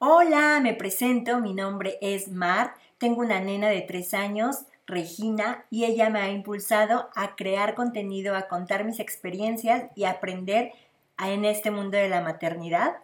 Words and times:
Hola, 0.00 0.60
me 0.62 0.74
presento, 0.74 1.40
mi 1.40 1.54
nombre 1.54 1.98
es 2.00 2.28
Mar, 2.28 2.74
tengo 2.98 3.20
una 3.20 3.40
nena 3.40 3.68
de 3.68 3.80
tres 3.80 4.14
años, 4.14 4.58
Regina, 4.86 5.64
y 5.70 5.86
ella 5.86 6.08
me 6.08 6.20
ha 6.20 6.30
impulsado 6.30 7.10
a 7.16 7.34
crear 7.34 7.74
contenido, 7.74 8.36
a 8.36 8.46
contar 8.46 8.84
mis 8.84 9.00
experiencias 9.00 9.90
y 9.96 10.04
aprender 10.04 10.70
en 11.18 11.44
este 11.44 11.72
mundo 11.72 11.96
de 11.96 12.08
la 12.08 12.20
maternidad. 12.20 12.98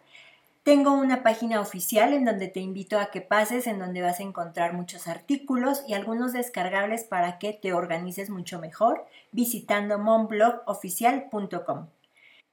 Tengo 0.62 0.92
una 0.92 1.24
página 1.24 1.60
oficial 1.60 2.12
en 2.12 2.26
donde 2.26 2.46
te 2.46 2.60
invito 2.60 3.00
a 3.00 3.06
que 3.06 3.20
pases, 3.20 3.66
en 3.66 3.80
donde 3.80 4.00
vas 4.00 4.20
a 4.20 4.22
encontrar 4.22 4.72
muchos 4.72 5.08
artículos 5.08 5.82
y 5.88 5.94
algunos 5.94 6.32
descargables 6.32 7.02
para 7.02 7.40
que 7.40 7.52
te 7.54 7.72
organices 7.72 8.30
mucho 8.30 8.60
mejor 8.60 9.04
visitando 9.32 9.98
monblogoficial.com. 9.98 11.88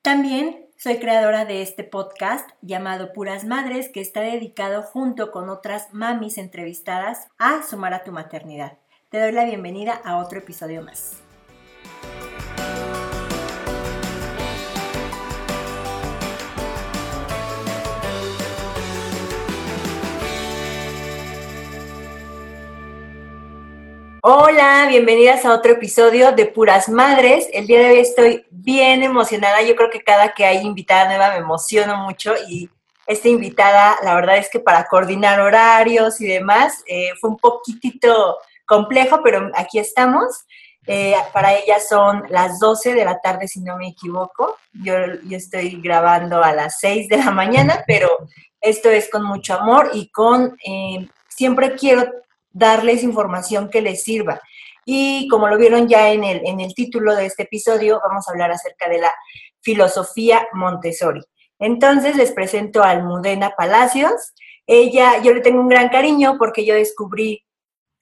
También 0.01 0.65
soy 0.77 0.97
creadora 0.97 1.45
de 1.45 1.61
este 1.61 1.83
podcast 1.83 2.49
llamado 2.63 3.13
Puras 3.13 3.45
Madres 3.45 3.87
que 3.87 4.01
está 4.01 4.21
dedicado 4.21 4.81
junto 4.81 5.31
con 5.31 5.47
otras 5.47 5.93
mamis 5.93 6.39
entrevistadas 6.39 7.27
a 7.37 7.61
sumar 7.61 7.93
a 7.93 8.03
tu 8.03 8.11
maternidad. 8.11 8.79
Te 9.09 9.19
doy 9.19 9.31
la 9.31 9.45
bienvenida 9.45 10.01
a 10.03 10.17
otro 10.17 10.39
episodio 10.39 10.81
más. 10.81 11.21
Hola, 24.23 24.85
bienvenidas 24.87 25.45
a 25.45 25.53
otro 25.55 25.71
episodio 25.71 26.31
de 26.31 26.45
Puras 26.45 26.89
Madres. 26.89 27.47
El 27.53 27.65
día 27.65 27.79
de 27.79 27.89
hoy 27.89 27.99
estoy 28.01 28.45
bien 28.51 29.01
emocionada. 29.01 29.63
Yo 29.63 29.75
creo 29.75 29.89
que 29.89 30.03
cada 30.03 30.33
que 30.33 30.45
hay 30.45 30.59
invitada 30.59 31.05
nueva 31.05 31.31
me 31.31 31.37
emociono 31.37 31.97
mucho 31.97 32.35
y 32.47 32.69
esta 33.07 33.29
invitada, 33.29 33.97
la 34.03 34.13
verdad 34.13 34.37
es 34.37 34.47
que 34.51 34.59
para 34.59 34.85
coordinar 34.85 35.41
horarios 35.41 36.21
y 36.21 36.27
demás, 36.27 36.83
eh, 36.85 37.09
fue 37.19 37.31
un 37.31 37.37
poquitito 37.37 38.37
complejo, 38.67 39.21
pero 39.23 39.49
aquí 39.55 39.79
estamos. 39.79 40.45
Eh, 40.85 41.15
para 41.33 41.55
ella 41.55 41.79
son 41.79 42.23
las 42.29 42.59
12 42.59 42.93
de 42.93 43.05
la 43.05 43.19
tarde, 43.21 43.47
si 43.47 43.59
no 43.61 43.75
me 43.77 43.87
equivoco. 43.87 44.55
Yo, 44.71 44.93
estoy 45.31 45.81
grabando 45.81 46.43
a 46.43 46.53
las 46.53 46.77
6 46.79 47.09
de 47.09 47.17
la 47.17 47.31
mañana, 47.31 47.83
pero 47.87 48.07
esto 48.59 48.91
es 48.91 49.09
con 49.09 49.23
mucho 49.23 49.55
amor 49.55 49.89
y 49.93 50.09
con... 50.09 50.55
Eh, 50.63 51.07
siempre 51.27 51.73
quiero 51.75 52.03
darles 52.51 53.03
información 53.03 53.69
que 53.69 53.81
les 53.81 54.03
sirva. 54.03 54.41
Y 54.85 55.27
como 55.29 55.47
lo 55.47 55.57
vieron 55.57 55.87
ya 55.87 56.11
en 56.11 56.23
el, 56.23 56.41
en 56.45 56.59
el 56.59 56.73
título 56.73 57.15
de 57.15 57.25
este 57.25 57.43
episodio, 57.43 58.01
vamos 58.07 58.27
a 58.27 58.31
hablar 58.31 58.51
acerca 58.51 58.89
de 58.89 58.99
la 58.99 59.13
filosofía 59.61 60.47
Montessori. 60.53 61.21
Entonces 61.59 62.15
les 62.15 62.31
presento 62.31 62.81
a 62.81 62.89
Almudena 62.89 63.51
Palacios. 63.51 64.33
Ella, 64.65 65.21
yo 65.21 65.33
le 65.33 65.41
tengo 65.41 65.61
un 65.61 65.69
gran 65.69 65.89
cariño 65.89 66.37
porque 66.39 66.65
yo 66.65 66.73
descubrí 66.73 67.45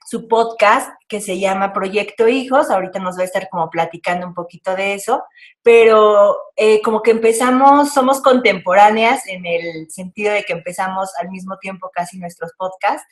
su 0.10 0.28
podcast 0.28 0.92
que 1.08 1.22
se 1.22 1.40
llama 1.40 1.72
Proyecto 1.72 2.28
Hijos. 2.28 2.72
Ahorita 2.72 2.98
nos 2.98 3.18
va 3.18 3.22
a 3.22 3.26
estar 3.26 3.48
como 3.50 3.70
platicando 3.70 4.26
un 4.26 4.34
poquito 4.34 4.76
de 4.76 4.96
eso, 4.96 5.24
pero 5.62 6.36
eh, 6.56 6.82
como 6.82 7.04
que 7.04 7.12
empezamos, 7.12 7.94
somos 7.94 8.20
contemporáneas 8.22 9.28
en 9.28 9.46
el 9.46 9.92
sentido 9.92 10.34
de 10.34 10.44
que 10.44 10.54
empezamos 10.54 11.12
al 11.20 11.30
mismo 11.30 11.58
tiempo 11.60 11.92
casi 11.94 12.18
nuestros 12.18 12.54
podcasts. 12.58 13.08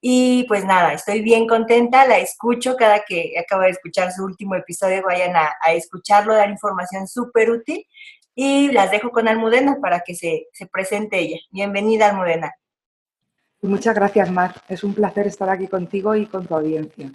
Y 0.00 0.44
pues 0.44 0.64
nada, 0.64 0.94
estoy 0.94 1.20
bien 1.20 1.46
contenta, 1.46 2.06
la 2.06 2.18
escucho 2.18 2.76
cada 2.76 3.00
que 3.06 3.34
acabo 3.38 3.62
de 3.62 3.70
escuchar 3.70 4.10
su 4.12 4.24
último 4.24 4.54
episodio, 4.54 5.02
vayan 5.04 5.36
a, 5.36 5.50
escucharlo, 5.72 6.34
dar 6.34 6.48
información 6.48 7.06
súper 7.06 7.50
útil. 7.50 7.86
Y 8.34 8.70
las 8.72 8.90
dejo 8.90 9.10
con 9.10 9.28
Almudena 9.28 9.76
para 9.82 10.00
que 10.00 10.14
se, 10.14 10.46
se 10.52 10.66
presente 10.66 11.18
ella. 11.18 11.38
Bienvenida, 11.50 12.08
Almudena. 12.08 12.54
Muchas 13.60 13.94
gracias, 13.94 14.30
Mar. 14.30 14.54
Es 14.68 14.82
un 14.84 14.94
placer 14.94 15.26
estar 15.26 15.50
aquí 15.50 15.66
contigo 15.66 16.14
y 16.14 16.24
con 16.24 16.46
tu 16.46 16.54
audiencia. 16.54 17.10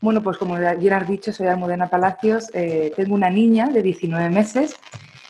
Bueno, 0.00 0.22
pues 0.22 0.36
como 0.36 0.56
bien 0.56 0.92
has 0.92 1.08
dicho, 1.08 1.32
soy 1.32 1.46
Almudena 1.46 1.88
Palacios, 1.88 2.50
eh, 2.52 2.92
tengo 2.96 3.14
una 3.14 3.30
niña 3.30 3.68
de 3.68 3.82
19 3.82 4.28
meses, 4.30 4.76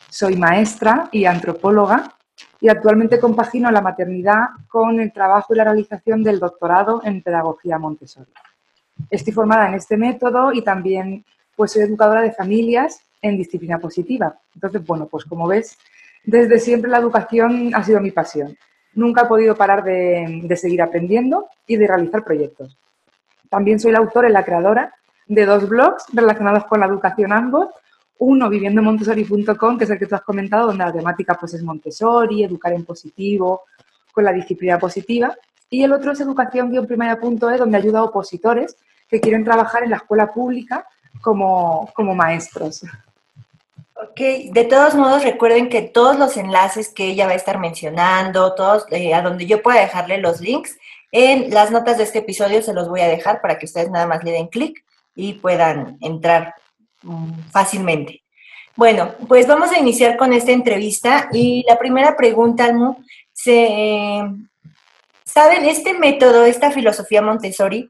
soy 0.09 0.35
maestra 0.35 1.07
y 1.11 1.25
antropóloga 1.25 2.14
y 2.65 2.69
actualmente 2.69 3.19
compagino 3.19 3.69
la 3.69 3.79
maternidad 3.79 4.45
con 4.67 4.99
el 4.99 5.13
trabajo 5.13 5.53
y 5.53 5.57
la 5.57 5.65
realización 5.65 6.23
del 6.23 6.39
doctorado 6.39 6.99
en 7.03 7.21
Pedagogía 7.21 7.77
Montessori. 7.77 8.31
Estoy 9.11 9.33
formada 9.33 9.67
en 9.67 9.75
este 9.75 9.97
método 9.97 10.51
y 10.51 10.63
también 10.63 11.23
pues, 11.55 11.73
soy 11.73 11.83
educadora 11.83 12.23
de 12.23 12.31
familias 12.31 13.01
en 13.21 13.37
disciplina 13.37 13.77
positiva. 13.77 14.39
Entonces, 14.55 14.83
bueno, 14.83 15.05
pues 15.05 15.25
como 15.25 15.47
ves, 15.47 15.77
desde 16.23 16.59
siempre 16.59 16.89
la 16.89 16.97
educación 16.97 17.69
ha 17.75 17.83
sido 17.83 18.01
mi 18.01 18.09
pasión. 18.09 18.57
Nunca 18.95 19.25
he 19.25 19.27
podido 19.27 19.55
parar 19.55 19.83
de, 19.83 20.51
seguir 20.59 20.81
aprendiendo 20.81 21.47
y 21.67 21.75
de 21.75 21.85
realizar 21.85 22.23
proyectos. 22.23 22.75
También 23.47 23.79
soy 23.79 23.91
la 23.91 23.99
autora 23.99 24.27
y 24.27 24.31
la 24.31 24.43
creadora 24.43 24.91
de 25.27 25.45
dos 25.45 25.69
blogs 25.69 26.05
relacionados 26.13 26.65
con 26.65 26.79
la 26.79 26.87
educación 26.87 27.31
ambos. 27.31 27.69
Uno, 28.19 28.49
viviendomontessori.com, 28.49 29.77
que 29.77 29.83
es 29.83 29.89
el 29.89 29.99
que 29.99 30.05
tú 30.05 30.15
has 30.15 30.21
comentado, 30.21 30.67
donde 30.67 30.85
la 30.85 30.93
temática 30.93 31.37
pues, 31.39 31.53
es 31.53 31.63
Montessori, 31.63 32.43
educar 32.43 32.73
en 32.73 32.85
positivo, 32.85 33.63
con 34.11 34.23
la 34.23 34.31
disciplina 34.31 34.79
positiva. 34.79 35.35
Y 35.69 35.83
el 35.83 35.91
otro 35.91 36.11
es 36.13 36.19
educación-primaria.es, 36.21 37.59
donde 37.59 37.77
ayuda 37.77 37.99
a 37.99 38.03
opositores 38.03 38.77
que 39.09 39.19
quieren 39.19 39.43
trabajar 39.43 39.83
en 39.83 39.91
la 39.91 39.97
escuela 39.97 40.31
pública 40.31 40.87
como, 41.21 41.91
como 41.93 42.15
maestros. 42.15 42.83
Ok, 43.97 44.19
de 44.51 44.65
todos 44.69 44.95
modos 44.95 45.23
recuerden 45.23 45.69
que 45.69 45.81
todos 45.81 46.17
los 46.19 46.37
enlaces 46.37 46.89
que 46.89 47.07
ella 47.07 47.27
va 47.27 47.31
a 47.31 47.35
estar 47.35 47.59
mencionando, 47.59 48.53
todos 48.53 48.85
eh, 48.91 49.13
a 49.13 49.21
donde 49.21 49.45
yo 49.45 49.61
pueda 49.61 49.81
dejarle 49.81 50.17
los 50.19 50.41
links, 50.41 50.77
en 51.11 51.49
las 51.53 51.71
notas 51.71 51.97
de 51.97 52.03
este 52.03 52.19
episodio 52.19 52.61
se 52.61 52.73
los 52.73 52.89
voy 52.89 53.01
a 53.01 53.07
dejar 53.07 53.41
para 53.41 53.57
que 53.57 53.65
ustedes 53.65 53.89
nada 53.89 54.05
más 54.05 54.23
le 54.23 54.31
den 54.31 54.47
clic 54.47 54.83
y 55.15 55.33
puedan 55.33 55.97
entrar 56.01 56.55
fácilmente. 57.51 58.23
Bueno, 58.75 59.13
pues 59.27 59.47
vamos 59.47 59.71
a 59.71 59.79
iniciar 59.79 60.17
con 60.17 60.33
esta 60.33 60.51
entrevista 60.51 61.29
y 61.31 61.63
la 61.67 61.79
primera 61.79 62.17
pregunta, 62.17 62.65
Almu, 62.65 62.97
se, 63.31 64.21
¿saben 65.23 65.65
este 65.65 65.93
método, 65.93 66.45
esta 66.45 66.71
filosofía 66.71 67.21
Montessori? 67.21 67.89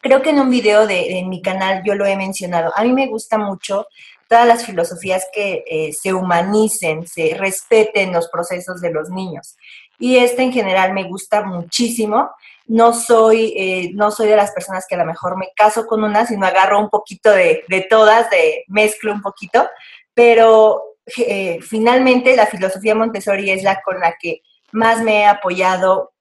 Creo 0.00 0.22
que 0.22 0.30
en 0.30 0.40
un 0.40 0.50
video 0.50 0.86
de, 0.86 1.08
de 1.08 1.24
mi 1.26 1.42
canal 1.42 1.82
yo 1.84 1.94
lo 1.94 2.06
he 2.06 2.16
mencionado. 2.16 2.72
A 2.76 2.84
mí 2.84 2.92
me 2.92 3.06
gusta 3.06 3.38
mucho 3.38 3.86
todas 4.28 4.46
las 4.46 4.64
filosofías 4.64 5.26
que 5.32 5.64
eh, 5.66 5.92
se 5.92 6.12
humanicen, 6.12 7.06
se 7.06 7.34
respeten 7.38 8.12
los 8.12 8.28
procesos 8.28 8.80
de 8.80 8.90
los 8.90 9.10
niños. 9.10 9.56
Y 9.98 10.16
esta 10.16 10.42
en 10.42 10.52
general 10.52 10.92
me 10.92 11.04
gusta 11.04 11.44
muchísimo. 11.44 12.30
No 12.66 12.94
soy, 12.94 13.52
eh, 13.56 13.90
no 13.94 14.10
soy 14.10 14.28
de 14.28 14.36
las 14.36 14.52
personas 14.52 14.86
que 14.88 14.94
a 14.94 14.98
lo 14.98 15.04
mejor 15.04 15.36
me 15.36 15.48
caso 15.54 15.86
con 15.86 16.02
una, 16.02 16.26
sino 16.26 16.46
agarro 16.46 16.80
un 16.80 16.88
poquito 16.88 17.30
de, 17.30 17.64
todas, 17.90 18.30
de 18.30 18.64
mezclo 18.68 19.12
un 19.12 19.20
poquito, 19.20 19.68
pero 20.14 20.82
eh, 21.18 21.58
finalmente 21.60 22.34
la 22.36 22.46
filosofía 22.46 22.94
Montessori 22.94 23.50
es 23.50 23.62
la 23.62 23.82
con 23.82 24.00
la 24.00 24.14
que 24.18 24.40
más 24.72 25.02
me 25.02 25.20
he 25.20 25.26
apoyado 25.26 26.14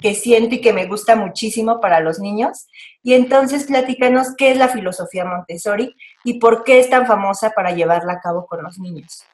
que 0.00 0.14
siento 0.14 0.54
y 0.54 0.60
que 0.60 0.72
me 0.72 0.86
gusta 0.86 1.14
muchísimo 1.14 1.80
para 1.80 2.00
los 2.00 2.18
niños. 2.18 2.66
Y 3.02 3.14
entonces 3.14 3.64
platícanos 3.64 4.34
qué 4.36 4.50
es 4.50 4.56
la 4.56 4.68
filosofía 4.68 5.24
Montessori 5.24 5.94
y 6.24 6.38
por 6.38 6.64
qué 6.64 6.80
es 6.80 6.90
tan 6.90 7.06
famosa 7.06 7.50
para 7.50 7.72
llevarla 7.72 8.14
a 8.14 8.20
cabo 8.20 8.46
con 8.46 8.62
los 8.62 8.78
niños. 8.78 9.24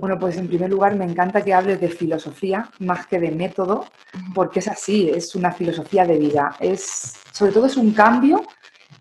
Bueno, 0.00 0.18
pues 0.18 0.38
en 0.38 0.48
primer 0.48 0.70
lugar 0.70 0.96
me 0.96 1.04
encanta 1.04 1.42
que 1.42 1.52
hables 1.52 1.78
de 1.78 1.90
filosofía 1.90 2.70
más 2.78 3.06
que 3.06 3.20
de 3.20 3.30
método, 3.30 3.84
porque 4.34 4.60
es 4.60 4.68
así, 4.68 5.10
es 5.10 5.34
una 5.34 5.52
filosofía 5.52 6.06
de 6.06 6.18
vida. 6.18 6.56
Es, 6.58 7.20
sobre 7.32 7.52
todo 7.52 7.66
es 7.66 7.76
un 7.76 7.92
cambio 7.92 8.42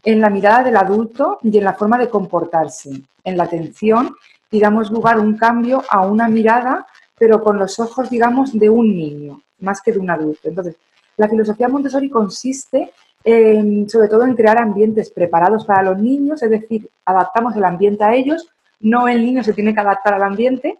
en 0.03 0.19
la 0.19 0.29
mirada 0.29 0.61
del 0.61 0.75
adulto 0.75 1.39
y 1.41 1.57
en 1.57 1.63
la 1.63 1.73
forma 1.73 1.97
de 1.97 2.09
comportarse, 2.09 3.01
en 3.23 3.37
la 3.37 3.45
atención 3.45 4.13
y 4.51 4.59
damos 4.59 4.91
lugar 4.91 5.15
a 5.15 5.21
un 5.21 5.37
cambio 5.37 5.83
a 5.89 6.05
una 6.05 6.27
mirada, 6.27 6.85
pero 7.17 7.41
con 7.41 7.57
los 7.57 7.79
ojos, 7.79 8.09
digamos, 8.09 8.51
de 8.59 8.69
un 8.69 8.93
niño 8.93 9.41
más 9.59 9.81
que 9.81 9.93
de 9.93 9.99
un 9.99 10.09
adulto. 10.09 10.49
Entonces, 10.49 10.75
la 11.15 11.29
filosofía 11.29 11.69
Montessori 11.69 12.09
consiste 12.09 12.91
sobre 13.23 14.07
todo 14.09 14.25
en 14.25 14.35
crear 14.35 14.57
ambientes 14.57 15.11
preparados 15.11 15.63
para 15.63 15.83
los 15.83 15.97
niños, 15.97 16.43
es 16.43 16.49
decir, 16.49 16.89
adaptamos 17.05 17.55
el 17.55 17.63
ambiente 17.63 18.03
a 18.03 18.13
ellos, 18.13 18.49
no 18.81 19.07
el 19.07 19.23
niño 19.23 19.43
se 19.43 19.53
tiene 19.53 19.73
que 19.73 19.79
adaptar 19.79 20.13
al 20.13 20.23
ambiente 20.23 20.77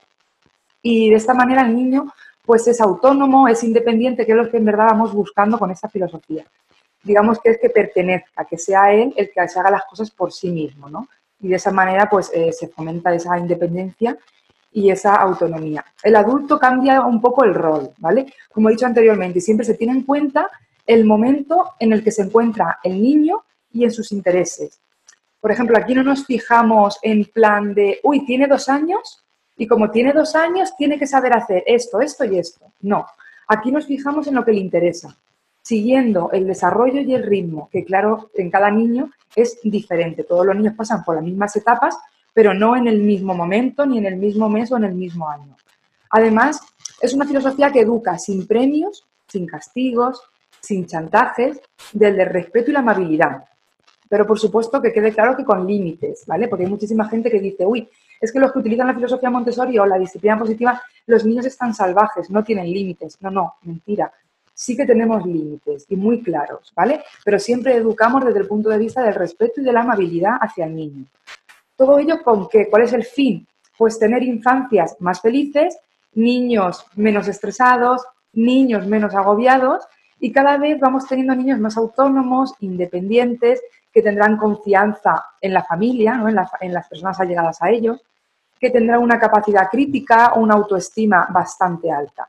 y 0.81 1.09
de 1.09 1.15
esta 1.15 1.33
manera 1.33 1.61
el 1.61 1.75
niño 1.75 2.13
pues 2.45 2.67
es 2.67 2.81
autónomo, 2.81 3.47
es 3.47 3.63
independiente, 3.63 4.25
que 4.25 4.31
es 4.31 4.37
lo 4.37 4.49
que 4.49 4.57
en 4.57 4.65
verdad 4.65 4.87
vamos 4.87 5.13
buscando 5.13 5.59
con 5.59 5.69
esta 5.69 5.87
filosofía. 5.87 6.45
Digamos 7.03 7.39
que 7.39 7.51
es 7.51 7.59
que 7.59 7.69
pertenezca, 7.69 8.43
que 8.45 8.57
sea 8.57 8.91
él 8.91 9.13
el 9.15 9.29
que 9.29 9.47
se 9.47 9.59
haga 9.59 9.69
las 9.69 9.85
cosas 9.85 10.09
por 10.09 10.33
sí 10.33 10.49
mismo, 10.49 10.89
¿no? 10.89 11.07
Y 11.41 11.49
de 11.49 11.55
esa 11.57 11.71
manera 11.71 12.09
pues 12.09 12.31
eh, 12.33 12.51
se 12.51 12.67
fomenta 12.67 13.13
esa 13.13 13.37
independencia 13.37 14.17
y 14.71 14.89
esa 14.89 15.15
autonomía. 15.15 15.85
El 16.03 16.15
adulto 16.15 16.57
cambia 16.57 17.01
un 17.01 17.21
poco 17.21 17.43
el 17.43 17.53
rol, 17.53 17.91
¿vale? 17.99 18.33
Como 18.51 18.69
he 18.69 18.71
dicho 18.73 18.85
anteriormente, 18.85 19.41
siempre 19.41 19.65
se 19.65 19.75
tiene 19.75 19.93
en 19.93 20.03
cuenta 20.03 20.49
el 20.85 21.05
momento 21.05 21.73
en 21.79 21.93
el 21.93 22.03
que 22.03 22.11
se 22.11 22.23
encuentra 22.23 22.79
el 22.83 22.99
niño 22.99 23.43
y 23.71 23.83
en 23.83 23.91
sus 23.91 24.11
intereses. 24.11 24.79
Por 25.39 25.51
ejemplo, 25.51 25.77
aquí 25.77 25.93
no 25.93 26.03
nos 26.03 26.25
fijamos 26.25 26.97
en 27.01 27.25
plan 27.25 27.73
de, 27.73 27.99
uy, 28.03 28.25
tiene 28.25 28.47
dos 28.47 28.67
años 28.69 29.23
y 29.59 29.67
como 29.67 29.91
tiene 29.91 30.11
dos 30.13 30.35
años 30.35 30.75
tiene 30.75 30.97
que 30.97 31.05
saber 31.05 31.33
hacer 31.33 31.63
esto, 31.67 32.01
esto 32.01 32.25
y 32.25 32.39
esto. 32.39 32.65
No, 32.81 33.05
Aquí 33.51 33.71
nos 33.71 33.87
fijamos 33.87 34.27
en 34.27 34.35
lo 34.35 34.45
que 34.45 34.51
le 34.51 34.59
interesa, 34.59 35.17
siguiendo 35.63 36.29
el 36.31 36.45
desarrollo 36.45 37.01
y 37.01 37.15
el 37.15 37.23
ritmo, 37.23 37.67
que 37.71 37.83
claro, 37.83 38.29
en 38.35 38.51
cada 38.51 38.69
niño 38.69 39.11
es 39.35 39.57
diferente. 39.63 40.23
Todos 40.23 40.45
los 40.45 40.55
niños 40.55 40.75
pasan 40.77 41.03
por 41.03 41.15
las 41.15 41.23
mismas 41.23 41.55
etapas, 41.55 41.97
pero 42.31 42.53
no 42.53 42.75
en 42.75 42.87
el 42.87 43.01
mismo 43.01 43.33
momento, 43.33 43.87
ni 43.87 43.97
en 43.97 44.05
el 44.05 44.17
mismo 44.17 44.49
mes 44.49 44.71
o 44.71 44.77
en 44.77 44.83
el 44.83 44.93
mismo 44.93 45.27
año. 45.27 45.57
Además, 46.11 46.61
es 47.01 47.11
una 47.15 47.25
filosofía 47.25 47.71
que 47.71 47.81
educa 47.81 48.19
sin 48.19 48.45
premios, 48.45 49.07
sin 49.27 49.47
castigos, 49.47 50.21
sin 50.59 50.85
chantajes, 50.85 51.59
del 51.91 52.17
de 52.17 52.25
respeto 52.25 52.69
y 52.69 52.73
la 52.73 52.81
amabilidad. 52.81 53.45
Pero 54.07 54.27
por 54.27 54.37
supuesto 54.37 54.79
que 54.79 54.93
quede 54.93 55.11
claro 55.11 55.35
que 55.35 55.43
con 55.43 55.65
límites, 55.65 56.23
¿vale? 56.27 56.47
Porque 56.47 56.65
hay 56.65 56.69
muchísima 56.69 57.09
gente 57.09 57.31
que 57.31 57.39
dice, 57.39 57.65
uy, 57.65 57.89
es 58.19 58.31
que 58.31 58.39
los 58.39 58.51
que 58.51 58.59
utilizan 58.59 58.87
la 58.87 58.93
filosofía 58.93 59.29
Montessori 59.29 59.77
o 59.79 59.85
la 59.85 59.97
disciplina 59.97 60.37
positiva, 60.37 60.81
los 61.05 61.25
niños 61.25 61.45
están 61.45 61.73
salvajes, 61.73 62.29
no 62.29 62.43
tienen 62.43 62.65
límites. 62.71 63.17
No, 63.21 63.31
no, 63.31 63.55
mentira. 63.63 64.11
Sí 64.53 64.75
que 64.75 64.85
tenemos 64.85 65.25
límites 65.25 65.85
y 65.89 65.95
muy 65.95 66.21
claros, 66.21 66.71
¿vale? 66.75 67.03
Pero 67.23 67.39
siempre 67.39 67.75
educamos 67.75 68.25
desde 68.25 68.39
el 68.39 68.47
punto 68.47 68.69
de 68.69 68.77
vista 68.77 69.01
del 69.01 69.15
respeto 69.15 69.61
y 69.61 69.63
de 69.63 69.71
la 69.71 69.81
amabilidad 69.81 70.37
hacia 70.41 70.65
el 70.65 70.75
niño. 70.75 71.05
Todo 71.77 71.97
ello 71.97 72.21
con 72.21 72.49
qué? 72.49 72.67
¿Cuál 72.69 72.83
es 72.83 72.93
el 72.93 73.05
fin? 73.05 73.47
Pues 73.77 73.97
tener 73.97 74.21
infancias 74.23 74.97
más 74.99 75.21
felices, 75.21 75.77
niños 76.13 76.85
menos 76.95 77.29
estresados, 77.29 78.03
niños 78.33 78.85
menos 78.85 79.15
agobiados 79.15 79.85
y 80.19 80.31
cada 80.31 80.57
vez 80.57 80.79
vamos 80.79 81.07
teniendo 81.07 81.35
niños 81.35 81.59
más 81.59 81.77
autónomos, 81.77 82.53
independientes, 82.59 83.61
que 83.91 84.01
tendrán 84.01 84.37
confianza 84.37 85.25
en 85.41 85.53
la 85.53 85.63
familia, 85.63 86.21
en, 86.61 86.73
las 86.73 86.87
personas 86.87 87.19
allegadas 87.19 87.61
a 87.61 87.69
ellos, 87.69 88.01
que 88.59 88.69
tendrán 88.69 89.01
una 89.01 89.19
capacidad 89.19 89.69
crítica 89.69 90.33
o 90.33 90.41
una 90.41 90.55
autoestima 90.55 91.27
bastante 91.29 91.91
alta. 91.91 92.27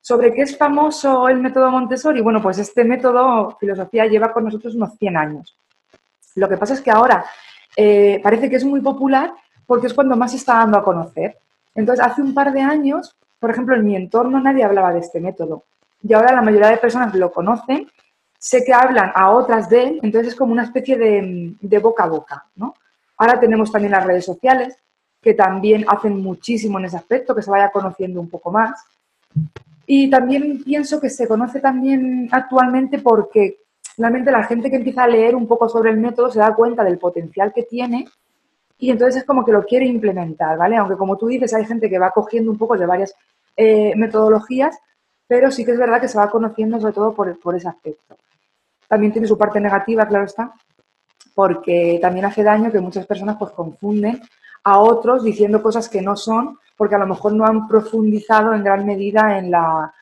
¿Sobre 0.00 0.32
qué 0.32 0.42
es 0.42 0.56
famoso 0.56 1.28
el 1.28 1.38
método 1.38 1.70
Montessori? 1.70 2.20
Bueno, 2.20 2.42
pues 2.42 2.58
este 2.58 2.84
método, 2.84 3.56
filosofía, 3.60 4.06
lleva 4.06 4.32
con 4.32 4.44
nosotros 4.44 4.74
unos 4.74 4.96
100 4.98 5.16
años. 5.16 5.56
Lo 6.34 6.48
que 6.48 6.56
pasa 6.56 6.74
es 6.74 6.80
que 6.80 6.90
ahora 6.90 7.24
eh, 7.76 8.20
parece 8.22 8.48
que 8.48 8.56
es 8.56 8.64
muy 8.64 8.80
popular 8.80 9.32
porque 9.66 9.86
es 9.86 9.94
cuando 9.94 10.16
más 10.16 10.32
se 10.32 10.38
está 10.38 10.54
dando 10.54 10.78
a 10.78 10.84
conocer. 10.84 11.36
Entonces, 11.74 12.04
hace 12.04 12.22
un 12.22 12.34
par 12.34 12.52
de 12.52 12.60
años, 12.60 13.14
por 13.38 13.50
ejemplo, 13.50 13.76
en 13.76 13.84
mi 13.84 13.94
entorno 13.94 14.40
nadie 14.40 14.64
hablaba 14.64 14.92
de 14.92 15.00
este 15.00 15.20
método. 15.20 15.64
Y 16.02 16.12
ahora 16.14 16.32
la 16.32 16.42
mayoría 16.42 16.68
de 16.68 16.78
personas 16.78 17.14
lo 17.14 17.30
conocen 17.30 17.86
sé 18.40 18.64
que 18.64 18.72
hablan 18.72 19.12
a 19.14 19.30
otras 19.30 19.68
de 19.68 19.82
él, 19.84 20.00
entonces 20.02 20.32
es 20.32 20.38
como 20.38 20.52
una 20.52 20.64
especie 20.64 20.96
de, 20.96 21.78
boca 21.78 22.04
a 22.04 22.08
boca, 22.08 22.46
¿no? 22.56 22.74
Ahora 23.18 23.38
tenemos 23.38 23.70
también 23.70 23.92
las 23.92 24.04
redes 24.04 24.24
sociales, 24.24 24.78
que 25.20 25.34
también 25.34 25.84
hacen 25.88 26.22
muchísimo 26.22 26.78
en 26.78 26.86
ese 26.86 26.96
aspecto, 26.96 27.34
que 27.34 27.42
se 27.42 27.50
vaya 27.50 27.70
conociendo 27.70 28.20
un 28.20 28.30
poco 28.30 28.50
más. 28.50 28.82
Y 29.86 30.08
también 30.08 30.62
pienso 30.64 31.00
que 31.00 31.10
se 31.10 31.28
conoce 31.28 31.60
también 31.60 32.28
actualmente 32.30 32.98
porque 33.00 33.58
realmente 33.98 34.30
la 34.30 34.44
gente 34.44 34.70
que 34.70 34.76
empieza 34.76 35.04
a 35.04 35.08
leer 35.08 35.34
un 35.34 35.46
poco 35.46 35.68
sobre 35.68 35.90
el 35.90 35.98
método 35.98 36.30
se 36.30 36.38
da 36.38 36.54
cuenta 36.54 36.84
del 36.84 36.98
potencial 36.98 37.52
que 37.52 37.64
tiene 37.64 38.06
y 38.78 38.90
entonces 38.90 39.16
es 39.16 39.24
como 39.24 39.44
que 39.44 39.52
lo 39.52 39.64
quiere 39.64 39.84
implementar, 39.84 40.56
¿vale? 40.56 40.76
Aunque 40.76 40.96
como 40.96 41.18
tú 41.18 41.26
dices, 41.26 41.52
hay 41.52 41.66
gente 41.66 41.90
que 41.90 41.98
va 41.98 42.10
cogiendo 42.12 42.50
un 42.50 42.56
poco 42.56 42.78
de 42.78 42.86
varias 42.86 43.14
eh, 43.56 43.92
metodologías, 43.94 44.78
pero 45.26 45.50
sí 45.50 45.64
que 45.64 45.72
es 45.72 45.78
verdad 45.78 46.00
que 46.00 46.08
se 46.08 46.16
va 46.16 46.30
conociendo 46.30 46.80
sobre 46.80 46.94
todo 46.94 47.12
por, 47.12 47.38
por 47.40 47.54
ese 47.54 47.68
aspecto. 47.68 48.16
También 48.88 49.12
tiene 49.12 49.28
su 49.28 49.36
parte 49.36 49.60
negativa, 49.60 50.06
claro 50.06 50.24
está, 50.24 50.54
porque 51.34 51.98
también 52.00 52.24
hace 52.24 52.42
daño 52.42 52.72
que 52.72 52.80
muchas 52.80 53.06
personas 53.06 53.36
pues 53.38 53.50
confunden 53.50 54.20
a 54.64 54.78
otros 54.78 55.24
diciendo 55.24 55.62
cosas 55.62 55.88
que 55.88 56.02
no 56.02 56.16
son, 56.16 56.58
porque 56.76 56.94
a 56.94 56.98
lo 56.98 57.06
mejor 57.06 57.32
no 57.32 57.44
han 57.44 57.68
profundizado 57.68 58.54
en 58.54 58.64
gran 58.64 58.86
medida 58.86 59.38
en 59.38 59.50
la, 59.50 59.92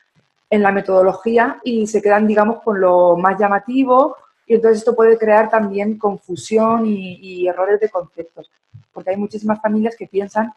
en 0.49 0.63
la 0.63 0.71
metodología 0.71 1.59
y 1.63 1.87
se 1.87 2.01
quedan, 2.01 2.27
digamos, 2.27 2.61
con 2.63 2.79
lo 2.79 3.15
más 3.17 3.39
llamativo 3.39 4.15
y 4.45 4.55
entonces 4.55 4.79
esto 4.79 4.95
puede 4.95 5.17
crear 5.17 5.49
también 5.49 5.97
confusión 5.97 6.85
y, 6.85 7.19
y, 7.21 7.47
errores 7.47 7.79
de 7.79 7.89
conceptos, 7.89 8.49
porque 8.91 9.11
hay 9.11 9.17
muchísimas 9.17 9.61
familias 9.61 9.95
que 9.95 10.07
piensan 10.07 10.51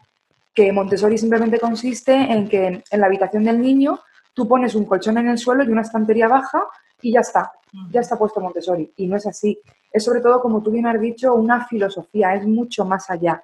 que 0.55 0.73
Montessori 0.73 1.19
simplemente 1.19 1.61
consiste 1.61 2.15
en 2.15 2.49
que 2.49 2.83
en 2.91 3.01
la 3.01 3.07
habitación 3.07 3.45
del 3.45 3.61
niño 3.61 4.01
tú 4.35 4.49
pones 4.49 4.75
un 4.75 4.87
colchón 4.87 5.19
en 5.19 5.29
el 5.29 5.39
suelo 5.39 5.65
y 5.65 5.69
una 5.69 5.83
estantería 5.83 6.29
baja 6.29 6.67
y 7.03 7.13
ya 7.13 7.21
está, 7.21 7.53
ya 7.91 8.01
está 8.01 8.17
puesto 8.17 8.41
Montessori. 8.41 8.93
Y 8.97 9.07
no 9.07 9.17
es 9.17 9.27
así. 9.27 9.61
Es 9.93 10.05
sobre 10.05 10.21
todo, 10.21 10.41
como 10.41 10.63
tú 10.63 10.71
bien 10.71 10.87
has 10.87 11.01
dicho, 11.01 11.35
una 11.35 11.67
filosofía, 11.67 12.35
es 12.35 12.47
mucho 12.47 12.85
más 12.85 13.11
allá. 13.11 13.43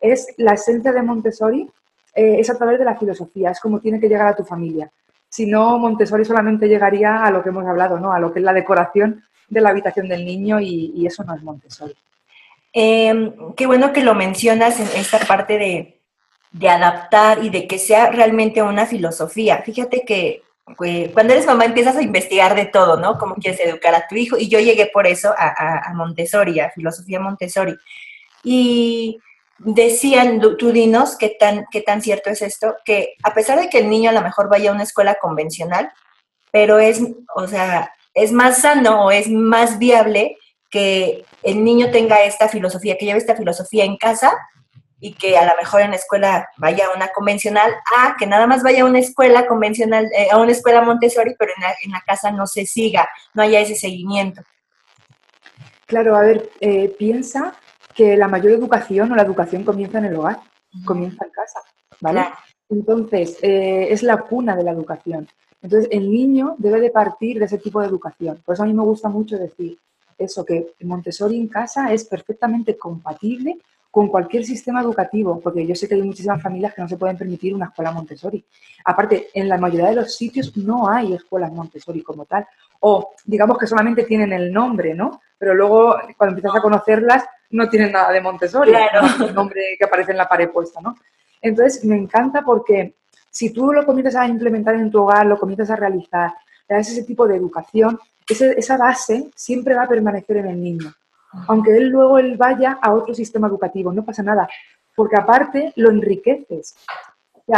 Es 0.00 0.26
la 0.38 0.54
esencia 0.54 0.92
de 0.92 1.02
Montessori, 1.02 1.68
eh, 2.14 2.36
es 2.38 2.50
a 2.50 2.56
través 2.56 2.78
de 2.78 2.84
la 2.84 2.96
filosofía, 2.96 3.50
es 3.50 3.60
como 3.60 3.80
tiene 3.80 4.00
que 4.00 4.08
llegar 4.08 4.28
a 4.28 4.36
tu 4.36 4.44
familia. 4.44 4.90
Si 5.28 5.46
no, 5.46 5.78
Montessori 5.78 6.24
solamente 6.24 6.68
llegaría 6.68 7.24
a 7.24 7.30
lo 7.30 7.42
que 7.42 7.50
hemos 7.50 7.66
hablado, 7.66 8.00
¿no? 8.00 8.12
A 8.12 8.18
lo 8.18 8.32
que 8.32 8.40
es 8.40 8.44
la 8.44 8.52
decoración 8.52 9.24
de 9.48 9.60
la 9.60 9.70
habitación 9.70 10.08
del 10.08 10.24
niño 10.24 10.60
y, 10.60 11.06
eso 11.06 11.22
no 11.24 11.34
es 11.34 11.42
Montessori. 11.42 11.94
Em, 12.72 13.54
qué 13.56 13.66
bueno 13.66 13.92
que 13.92 14.02
lo 14.02 14.14
mencionas 14.14 14.80
en 14.80 14.88
esta 15.00 15.18
parte 15.20 15.58
de, 15.58 16.00
de 16.52 16.68
adaptar 16.68 17.44
y 17.44 17.50
de 17.50 17.66
que 17.66 17.78
sea 17.78 18.10
realmente 18.10 18.62
una 18.62 18.86
filosofía. 18.86 19.58
Fíjate 19.58 20.04
que 20.04 20.42
cuando 20.76 21.32
eres 21.32 21.46
mamá 21.46 21.64
empiezas 21.64 21.96
a 21.96 22.02
investigar 22.02 22.54
de 22.54 22.66
todo, 22.66 22.96
¿no? 22.96 23.18
Cómo 23.18 23.34
quieres 23.36 23.60
educar 23.60 23.94
a 23.94 24.06
tu 24.06 24.14
hijo. 24.14 24.38
Y 24.38 24.48
yo 24.48 24.60
llegué 24.60 24.86
por 24.92 25.06
eso 25.06 25.34
a, 25.36 25.92
Montessori, 25.94 26.60
a 26.60 26.70
filosofía 26.70 27.20
Montessori. 27.20 27.76
Y 28.44 29.18
decían, 29.62 30.40
tú 30.40 30.72
dinos 30.72 31.16
qué 31.16 31.36
tan, 31.38 31.66
qué 31.70 31.82
tan 31.82 32.00
cierto 32.00 32.30
es 32.30 32.40
esto, 32.42 32.76
que 32.84 33.14
a 33.22 33.34
pesar 33.34 33.60
de 33.60 33.68
que 33.68 33.78
el 33.78 33.90
niño 33.90 34.10
a 34.10 34.14
lo 34.14 34.22
mejor 34.22 34.48
vaya 34.48 34.70
a 34.70 34.74
una 34.74 34.84
escuela 34.84 35.16
convencional, 35.20 35.92
pero 36.50 36.78
es, 36.78 37.00
o 37.34 37.46
sea, 37.46 37.92
es 38.14 38.32
más 38.32 38.62
sano 38.62 39.06
o 39.06 39.10
es 39.10 39.28
más 39.28 39.78
viable 39.78 40.38
que 40.70 41.24
el 41.42 41.62
niño 41.62 41.90
tenga 41.90 42.22
esta 42.24 42.48
filosofía, 42.48 42.96
que 42.96 43.04
lleve 43.04 43.18
esta 43.18 43.36
filosofía 43.36 43.84
en 43.84 43.96
casa 43.96 44.32
y 44.98 45.14
que 45.14 45.36
a 45.36 45.44
lo 45.44 45.56
mejor 45.56 45.82
en 45.82 45.90
la 45.90 45.96
escuela 45.96 46.48
vaya 46.56 46.86
a 46.86 46.96
una 46.96 47.08
convencional, 47.08 47.72
a 47.98 48.16
que 48.18 48.26
nada 48.26 48.46
más 48.46 48.62
vaya 48.62 48.82
a 48.82 48.86
una 48.86 48.98
escuela 48.98 49.46
convencional, 49.46 50.06
eh, 50.16 50.28
a 50.30 50.38
una 50.38 50.52
escuela 50.52 50.82
Montessori, 50.82 51.34
pero 51.38 51.52
en 51.84 51.92
la, 51.92 52.00
casa 52.06 52.30
no 52.30 52.46
se 52.46 52.66
siga, 52.66 53.08
no 53.34 53.42
haya 53.42 53.60
ese 53.60 53.74
seguimiento. 53.74 54.42
Claro, 55.86 56.16
a 56.16 56.20
ver, 56.20 56.50
eh, 56.60 56.94
piensa 56.98 57.54
que 57.94 58.16
la 58.16 58.28
mayor 58.28 58.52
educación 58.52 59.12
o 59.12 59.16
la 59.16 59.22
educación 59.22 59.64
comienza 59.64 59.98
en 59.98 60.06
el 60.06 60.16
hogar, 60.16 60.40
comienza 60.84 61.24
en 61.24 61.30
casa, 61.30 61.60
¿vale? 62.00 62.26
Entonces, 62.68 63.38
eh, 63.42 63.88
es 63.90 64.02
la 64.02 64.18
cuna 64.18 64.56
de 64.56 64.64
la 64.64 64.70
educación. 64.70 65.28
Entonces, 65.62 65.88
el 65.92 66.10
niño 66.10 66.54
debe 66.58 66.80
de 66.80 66.90
partir 66.90 67.38
de 67.38 67.44
ese 67.44 67.58
tipo 67.58 67.80
de 67.80 67.88
educación. 67.88 68.40
Por 68.44 68.54
eso 68.54 68.62
a 68.62 68.66
mí 68.66 68.72
me 68.72 68.82
gusta 68.82 69.08
mucho 69.08 69.36
decir 69.36 69.78
eso, 70.16 70.44
que 70.44 70.74
Montessori 70.82 71.36
en 71.36 71.48
casa 71.48 71.92
es 71.92 72.04
perfectamente 72.04 72.76
compatible 72.76 73.58
con 73.90 74.08
cualquier 74.08 74.44
sistema 74.44 74.80
educativo, 74.80 75.40
porque 75.40 75.66
yo 75.66 75.74
sé 75.74 75.88
que 75.88 75.96
hay 75.96 76.02
muchísimas 76.02 76.40
familias 76.40 76.74
que 76.74 76.82
no 76.82 76.88
se 76.88 76.96
pueden 76.96 77.18
permitir 77.18 77.54
una 77.54 77.66
escuela 77.66 77.90
Montessori. 77.90 78.44
Aparte, 78.84 79.28
en 79.34 79.48
la 79.48 79.58
mayoría 79.58 79.88
de 79.88 79.96
los 79.96 80.14
sitios 80.14 80.56
no 80.56 80.88
hay 80.88 81.14
escuelas 81.14 81.52
Montessori 81.52 82.02
como 82.02 82.24
tal, 82.24 82.46
o 82.80 83.14
digamos 83.24 83.58
que 83.58 83.66
solamente 83.66 84.04
tienen 84.04 84.32
el 84.32 84.52
nombre, 84.52 84.94
¿no? 84.94 85.20
Pero 85.36 85.54
luego, 85.54 85.96
cuando 86.16 86.36
empiezas 86.36 86.56
a 86.56 86.62
conocerlas, 86.62 87.24
no 87.50 87.68
tienen 87.68 87.90
nada 87.90 88.12
de 88.12 88.20
Montessori, 88.20 88.70
claro. 88.70 89.08
el 89.26 89.34
nombre 89.34 89.60
que 89.76 89.84
aparece 89.84 90.12
en 90.12 90.18
la 90.18 90.28
pared 90.28 90.50
puesta, 90.50 90.80
¿no? 90.80 90.96
Entonces, 91.42 91.84
me 91.84 91.96
encanta 91.96 92.42
porque 92.42 92.94
si 93.28 93.50
tú 93.50 93.72
lo 93.72 93.84
comienzas 93.84 94.16
a 94.16 94.28
implementar 94.28 94.76
en 94.76 94.90
tu 94.90 95.02
hogar, 95.02 95.26
lo 95.26 95.38
comienzas 95.38 95.70
a 95.70 95.76
realizar, 95.76 96.32
le 96.68 96.76
das 96.76 96.90
ese 96.90 97.02
tipo 97.02 97.26
de 97.26 97.36
educación, 97.36 97.98
esa 98.28 98.76
base 98.76 99.30
siempre 99.34 99.74
va 99.74 99.84
a 99.84 99.88
permanecer 99.88 100.36
en 100.36 100.46
el 100.46 100.62
niño 100.62 100.94
aunque 101.46 101.76
él 101.76 101.88
luego 101.88 102.18
él 102.18 102.36
vaya 102.36 102.78
a 102.80 102.92
otro 102.92 103.14
sistema 103.14 103.48
educativo, 103.48 103.92
no 103.92 104.04
pasa 104.04 104.22
nada, 104.22 104.48
porque 104.94 105.16
aparte 105.16 105.72
lo 105.76 105.90
enriqueces. 105.90 106.74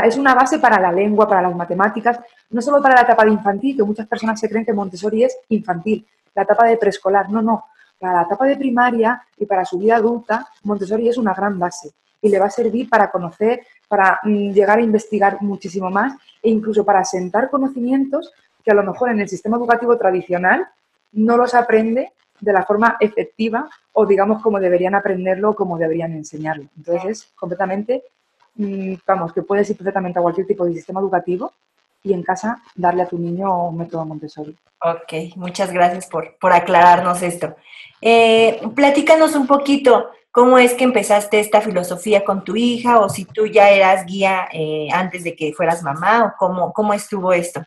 Es 0.05 0.17
una 0.17 0.35
base 0.35 0.59
para 0.59 0.81
la 0.81 0.91
lengua, 0.91 1.29
para 1.29 1.43
las 1.43 1.55
matemáticas, 1.55 2.19
no 2.51 2.63
solo 2.63 2.81
para 2.83 2.95
la 2.95 3.03
etapa 3.03 3.25
de 3.25 3.33
infantil, 3.33 3.77
que 3.77 3.83
muchas 3.83 4.07
personas 4.07 4.41
se 4.41 4.49
creen 4.49 4.65
que 4.65 4.73
Montessori 4.73 5.25
es 5.25 5.37
infantil, 5.51 6.07
la 6.35 6.43
etapa 6.43 6.67
de 6.67 6.79
preescolar, 6.79 7.31
no, 7.31 7.43
no, 7.43 7.65
para 7.99 8.15
la 8.15 8.23
etapa 8.23 8.47
de 8.47 8.57
primaria 8.57 9.23
y 9.37 9.45
para 9.45 9.65
su 9.65 9.79
vida 9.79 9.97
adulta, 9.97 10.47
Montessori 10.65 11.09
es 11.09 11.19
una 11.19 11.35
gran 11.35 11.59
base 11.59 11.91
y 12.23 12.29
le 12.29 12.39
va 12.39 12.47
a 12.47 12.51
servir 12.51 12.89
para 12.89 13.11
conocer, 13.11 13.67
para 13.89 14.21
mm, 14.23 14.53
llegar 14.53 14.79
a 14.79 14.83
investigar 14.83 15.43
muchísimo 15.43 15.91
más 15.91 16.15
e 16.43 16.49
incluso 16.49 16.85
para 16.85 17.05
sentar 17.05 17.51
conocimientos 17.51 18.33
que 18.65 18.71
a 18.71 18.75
lo 18.75 18.85
mejor 18.85 19.11
en 19.11 19.21
el 19.21 19.29
sistema 19.29 19.57
educativo 19.57 19.99
tradicional 19.99 20.67
no 21.13 21.37
los 21.37 21.55
aprende 21.55 22.13
de 22.43 22.53
la 22.53 22.65
forma 22.65 22.97
efectiva 22.99 23.71
o 23.93 24.05
digamos 24.05 24.43
como 24.43 24.59
deberían 24.59 24.97
aprenderlo 24.97 25.51
o 25.51 25.55
como 25.55 25.79
deberían 25.79 26.13
enseñarlo. 26.13 26.65
Entonces 26.77 27.05
es 27.05 27.33
completamente, 27.37 28.03
mm, 28.57 28.95
vamos, 29.07 29.33
que 29.33 29.43
puedes 29.43 29.71
ir 29.71 29.77
perfectamente 29.77 30.19
a 30.19 30.23
cualquier 30.23 30.47
tipo 30.47 30.67
de 30.67 30.75
sistema 30.75 31.01
educativo 31.01 31.53
y 32.03 32.13
en 32.13 32.25
casa 32.25 32.61
darle 32.75 33.03
a 33.03 33.09
tu 33.09 33.17
niño 33.17 33.69
un 33.69 33.79
método 33.79 34.05
Montessori. 34.05 34.57
Ok, 34.83 35.37
muchas 35.37 35.73
gracias 35.73 36.07
por, 36.09 36.37
por 36.39 36.53
aclararnos 36.53 37.23
esto. 37.23 37.55
Eh, 38.01 38.61
platícanos 38.75 39.37
un 39.37 39.47
poquito 39.47 40.11
cómo 40.33 40.59
es 40.59 40.75
que 40.75 40.83
empezaste 40.83 41.39
esta 41.39 41.61
filosofía 41.61 42.25
con 42.25 42.43
tu 42.43 42.57
hija 42.57 42.99
o 42.99 43.09
si 43.09 43.25
tú 43.25 43.47
ya 43.47 43.71
eras 43.71 44.05
guía 44.05 44.49
eh, 44.53 44.89
antes 44.93 45.23
de 45.23 45.37
que 45.37 45.53
fueras 45.53 45.85
mamá 45.85 46.25
o 46.25 46.33
cómo, 46.37 46.73
cómo 46.73 46.93
estuvo 46.93 47.33
esto. 47.33 47.63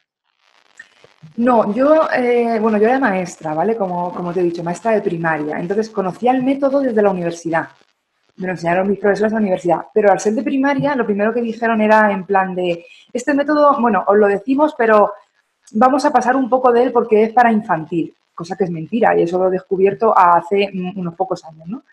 No, 1.38 1.74
yo, 1.74 2.08
eh, 2.14 2.60
bueno, 2.60 2.78
yo 2.78 2.88
era 2.88 3.00
maestra, 3.00 3.54
¿vale? 3.54 3.76
Como, 3.76 4.14
como 4.14 4.34
te 4.34 4.40
he 4.40 4.44
dicho, 4.44 4.64
maestra 4.64 4.92
de 4.92 5.02
primaria. 5.02 5.60
Entonces 5.60 5.90
conocía 5.90 6.32
el 6.32 6.44
método 6.44 6.80
desde 6.80 7.02
la 7.02 7.12
universidad. 7.12 7.68
Me 8.38 8.48
lo 8.48 8.54
enseñaron 8.54 8.90
mis 8.90 9.00
profesores 9.00 9.32
de 9.32 9.36
la 9.36 9.42
universidad. 9.42 9.82
Pero 9.94 10.12
al 10.12 10.20
ser 10.20 10.34
de 10.34 10.44
primaria, 10.44 10.96
lo 10.96 11.06
primero 11.06 11.34
que 11.34 11.42
dijeron 11.42 11.82
era 11.82 12.12
en 12.12 12.26
plan 12.26 12.56
de, 12.56 12.86
este 13.12 13.34
método, 13.34 13.80
bueno, 13.80 14.04
os 14.08 14.18
lo 14.18 14.28
decimos, 14.28 14.76
pero 14.78 15.14
vamos 15.72 16.06
a 16.06 16.12
pasar 16.12 16.36
un 16.36 16.50
poco 16.50 16.72
de 16.72 16.84
él 16.84 16.92
porque 16.92 17.24
es 17.24 17.34
para 17.34 17.52
infantil, 17.52 18.14
cosa 18.34 18.56
que 18.56 18.66
es 18.66 18.72
mentira 18.72 19.18
y 19.18 19.24
eso 19.24 19.40
lo 19.40 19.48
he 19.48 19.52
descubierto 19.52 20.18
hace 20.18 20.70
unos 20.96 21.16
pocos 21.16 21.44
años, 21.46 21.68
¿no? 21.68 21.84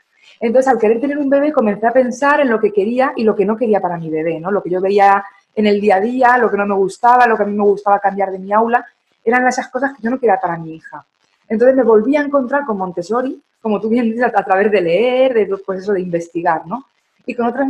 Entonces, 0.40 0.72
al 0.72 0.78
querer 0.78 1.00
tener 1.00 1.18
un 1.18 1.30
bebé, 1.30 1.52
comencé 1.52 1.86
a 1.86 1.92
pensar 1.92 2.40
en 2.40 2.50
lo 2.50 2.58
que 2.58 2.72
quería 2.72 3.12
y 3.14 3.22
lo 3.22 3.36
que 3.36 3.44
no 3.44 3.56
quería 3.56 3.80
para 3.80 3.96
mi 3.96 4.10
bebé, 4.10 4.40
¿no? 4.40 4.50
Lo 4.50 4.62
que 4.62 4.70
yo 4.70 4.80
veía 4.80 5.24
en 5.54 5.66
el 5.66 5.80
día 5.80 5.96
a 5.96 6.00
día, 6.00 6.38
lo 6.38 6.50
que 6.50 6.56
no 6.56 6.66
me 6.66 6.74
gustaba, 6.74 7.26
lo 7.26 7.36
que 7.36 7.44
a 7.44 7.46
mí 7.46 7.54
me 7.54 7.62
gustaba 7.62 8.00
cambiar 8.00 8.32
de 8.32 8.40
mi 8.40 8.52
aula 8.52 8.84
eran 9.24 9.46
esas 9.46 9.68
cosas 9.68 9.92
que 9.94 10.02
yo 10.02 10.10
no 10.10 10.18
quería 10.18 10.38
para 10.40 10.56
mi 10.56 10.74
hija. 10.74 11.04
Entonces 11.48 11.76
me 11.76 11.82
volví 11.82 12.16
a 12.16 12.22
encontrar 12.22 12.64
con 12.64 12.78
Montessori, 12.78 13.40
como 13.60 13.80
tú 13.80 13.88
bien 13.88 14.06
dices, 14.06 14.24
a, 14.24 14.44
través 14.44 14.70
de 14.70 14.80
leer, 14.80 15.34
de, 15.34 15.46
pues 15.64 15.80
eso, 15.80 15.92
de 15.92 16.00
investigar, 16.00 16.66
¿no? 16.66 16.86
Y 17.26 17.34
con 17.34 17.46
otras, 17.46 17.68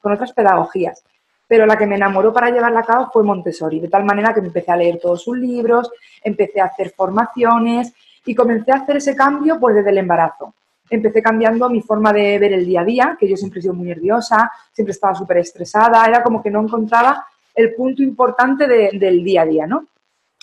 con 0.00 0.12
otras 0.12 0.32
pedagogías. 0.32 1.02
Pero 1.48 1.66
la 1.66 1.76
que 1.76 1.86
me 1.86 1.96
enamoró 1.96 2.32
para 2.32 2.50
llevarla 2.50 2.80
a 2.80 2.84
cabo 2.84 3.10
fue 3.12 3.22
Montessori, 3.22 3.80
de 3.80 3.88
tal 3.88 4.04
manera 4.04 4.34
que 4.34 4.40
me 4.40 4.48
empecé 4.48 4.70
a 4.70 4.76
leer 4.76 4.98
todos 5.00 5.22
sus 5.22 5.36
libros, 5.36 5.90
empecé 6.22 6.60
a 6.60 6.66
hacer 6.66 6.90
formaciones 6.90 7.92
y 8.26 8.34
comencé 8.34 8.72
a 8.72 8.76
hacer 8.76 8.98
ese 8.98 9.16
cambio 9.16 9.58
pues 9.58 9.74
desde 9.74 9.90
el 9.90 9.98
embarazo. 9.98 10.54
Empecé 10.90 11.22
cambiando 11.22 11.70
mi 11.70 11.82
forma 11.82 12.12
de 12.12 12.38
ver 12.38 12.52
el 12.52 12.66
día 12.66 12.82
a 12.82 12.84
día, 12.84 13.16
que 13.18 13.28
yo 13.28 13.36
siempre 13.36 13.60
he 13.60 13.62
sido 13.62 13.74
muy 13.74 13.86
nerviosa, 13.86 14.50
siempre 14.72 14.92
estaba 14.92 15.14
súper 15.14 15.38
estresada, 15.38 16.04
era 16.04 16.22
como 16.22 16.42
que 16.42 16.50
no 16.50 16.60
encontraba 16.60 17.24
el 17.54 17.74
punto 17.74 18.02
importante 18.02 18.66
del 18.66 19.24
día 19.24 19.42
a 19.42 19.46
día, 19.46 19.66
¿no? 19.66 19.86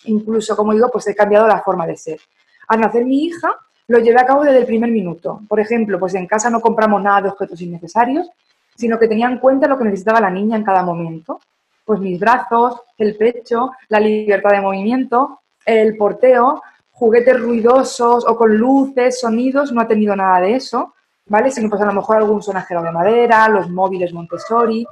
Incluso, 0.06 0.56
como 0.56 0.74
digo, 0.74 0.90
pues 0.92 1.08
he 1.08 1.16
cambiado 1.16 1.48
la 1.48 1.62
forma 1.62 1.86
de 1.86 1.98
ser. 1.98 2.20
Al 2.68 2.82
nacer 2.82 3.06
mi 3.06 3.26
hija, 3.26 3.56
lo 3.88 4.00
llevé 4.00 4.20
a 4.20 4.26
cabo 4.26 4.44
desde 4.44 4.60
el 4.60 4.66
primer 4.66 4.92
minuto. 4.92 5.42
Por 5.48 5.60
ejemplo, 5.60 6.00
pues 6.00 6.14
en 6.16 6.28
casa 6.28 6.50
no 6.50 6.62
compramos 6.62 7.02
nada 7.02 7.22
de 7.22 7.30
objetos 7.30 7.62
innecesarios, 7.62 8.30
sino 8.76 9.00
que 9.00 9.08
tenía 9.08 9.28
en 9.28 9.40
cuenta 9.40 9.68
lo 9.68 9.78
que 9.78 9.86
necesitaba 9.86 10.20
la 10.20 10.30
niña 10.30 10.58
en 10.58 10.64
cada 10.64 10.84
momento. 10.84 11.40
Pues 11.86 12.00
mis 12.00 12.20
brazos, 12.20 12.82
el 12.98 13.16
pecho, 13.16 13.72
la 13.88 14.00
libertad 14.00 14.52
de 14.52 14.62
movimiento, 14.62 15.40
el 15.66 15.96
porteo, 15.96 16.62
juguetes 16.92 17.40
ruidosos 17.40 18.26
o 18.28 18.36
con 18.36 18.58
luces, 18.58 19.20
sonidos, 19.20 19.72
no 19.72 19.82
ha 19.82 19.88
tenido 19.88 20.16
nada 20.16 20.42
de 20.42 20.56
eso, 20.56 20.94
¿vale? 21.28 21.50
Sino 21.52 21.70
pues 21.70 21.82
a 21.82 21.86
lo 21.86 21.94
mejor 21.94 22.18
algún 22.18 22.42
sonajero 22.42 22.82
de 22.84 22.92
madera, 22.92 23.48
los 23.48 23.70
móviles 23.70 24.14
Montessori, 24.14 24.86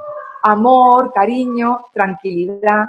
amor, 0.44 1.12
cariño, 1.14 1.86
tranquilidad 1.94 2.86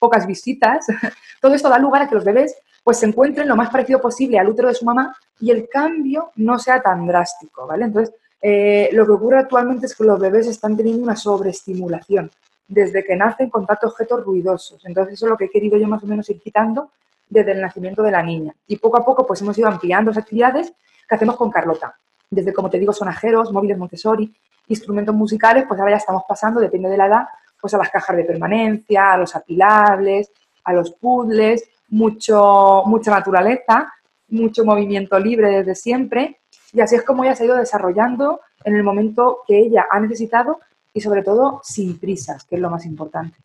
pocas 0.00 0.26
visitas, 0.26 0.86
todo 1.40 1.54
esto 1.54 1.68
da 1.68 1.78
lugar 1.78 2.02
a 2.02 2.08
que 2.08 2.16
los 2.16 2.24
bebés 2.24 2.56
pues 2.82 2.98
se 2.98 3.06
encuentren 3.06 3.46
lo 3.46 3.54
más 3.54 3.70
parecido 3.70 4.00
posible 4.00 4.38
al 4.38 4.48
útero 4.48 4.68
de 4.68 4.74
su 4.74 4.84
mamá 4.84 5.14
y 5.38 5.50
el 5.50 5.68
cambio 5.68 6.32
no 6.36 6.58
sea 6.58 6.82
tan 6.82 7.06
drástico, 7.06 7.66
¿vale? 7.66 7.84
Entonces, 7.84 8.14
eh, 8.42 8.88
lo 8.92 9.04
que 9.04 9.12
ocurre 9.12 9.38
actualmente 9.38 9.86
es 9.86 9.94
que 9.94 10.04
los 10.04 10.18
bebés 10.18 10.46
están 10.46 10.76
teniendo 10.76 11.02
una 11.02 11.14
sobreestimulación 11.14 12.30
desde 12.66 13.04
que 13.04 13.16
nacen 13.16 13.50
con 13.50 13.66
tantos 13.66 13.92
objetos 13.92 14.24
ruidosos. 14.24 14.84
Entonces, 14.86 15.14
eso 15.14 15.26
es 15.26 15.30
lo 15.30 15.36
que 15.36 15.44
he 15.46 15.50
querido 15.50 15.76
yo 15.76 15.86
más 15.88 16.02
o 16.02 16.06
menos 16.06 16.28
ir 16.30 16.40
quitando 16.40 16.90
desde 17.28 17.52
el 17.52 17.60
nacimiento 17.60 18.02
de 18.02 18.10
la 18.10 18.22
niña. 18.22 18.54
Y 18.66 18.76
poco 18.76 18.96
a 18.96 19.04
poco, 19.04 19.26
pues 19.26 19.40
hemos 19.42 19.58
ido 19.58 19.68
ampliando 19.68 20.10
las 20.10 20.18
actividades 20.18 20.72
que 21.08 21.14
hacemos 21.14 21.36
con 21.36 21.50
Carlota. 21.50 21.94
Desde, 22.30 22.52
como 22.52 22.70
te 22.70 22.78
digo, 22.78 22.92
sonajeros, 22.92 23.52
móviles 23.52 23.76
Montessori, 23.76 24.32
instrumentos 24.68 25.14
musicales, 25.14 25.64
pues 25.66 25.78
ahora 25.80 25.92
ya 25.92 25.98
estamos 25.98 26.22
pasando, 26.28 26.60
depende 26.60 26.88
de 26.88 26.96
la 26.96 27.06
edad, 27.06 27.24
pues 27.60 27.74
a 27.74 27.78
las 27.78 27.90
cajas 27.90 28.16
de 28.16 28.24
permanencia, 28.24 29.10
a 29.10 29.18
los 29.18 29.34
apilables, 29.36 30.30
a 30.64 30.72
los 30.72 30.92
puzzles, 30.92 31.68
mucho, 31.88 32.82
mucha 32.86 33.10
naturaleza, 33.10 33.92
mucho 34.28 34.64
movimiento 34.64 35.18
libre 35.18 35.50
desde 35.50 35.74
siempre. 35.74 36.40
Y 36.72 36.80
así 36.80 36.96
es 36.96 37.02
como 37.02 37.24
ella 37.24 37.34
se 37.34 37.42
ha 37.42 37.46
ido 37.46 37.56
desarrollando 37.56 38.40
en 38.64 38.76
el 38.76 38.82
momento 38.82 39.40
que 39.46 39.58
ella 39.58 39.86
ha 39.90 39.98
necesitado 40.00 40.60
y 40.92 41.00
sobre 41.00 41.22
todo 41.22 41.60
sin 41.64 41.98
prisas, 41.98 42.44
que 42.44 42.56
es 42.56 42.60
lo 42.60 42.70
más 42.70 42.84
importante. 42.86 43.36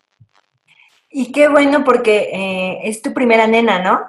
Y 1.10 1.32
qué 1.32 1.48
bueno 1.48 1.84
porque 1.84 2.30
eh, 2.34 2.80
es 2.84 3.02
tu 3.02 3.14
primera 3.14 3.48
nena, 3.48 3.80
¿no? 3.80 4.02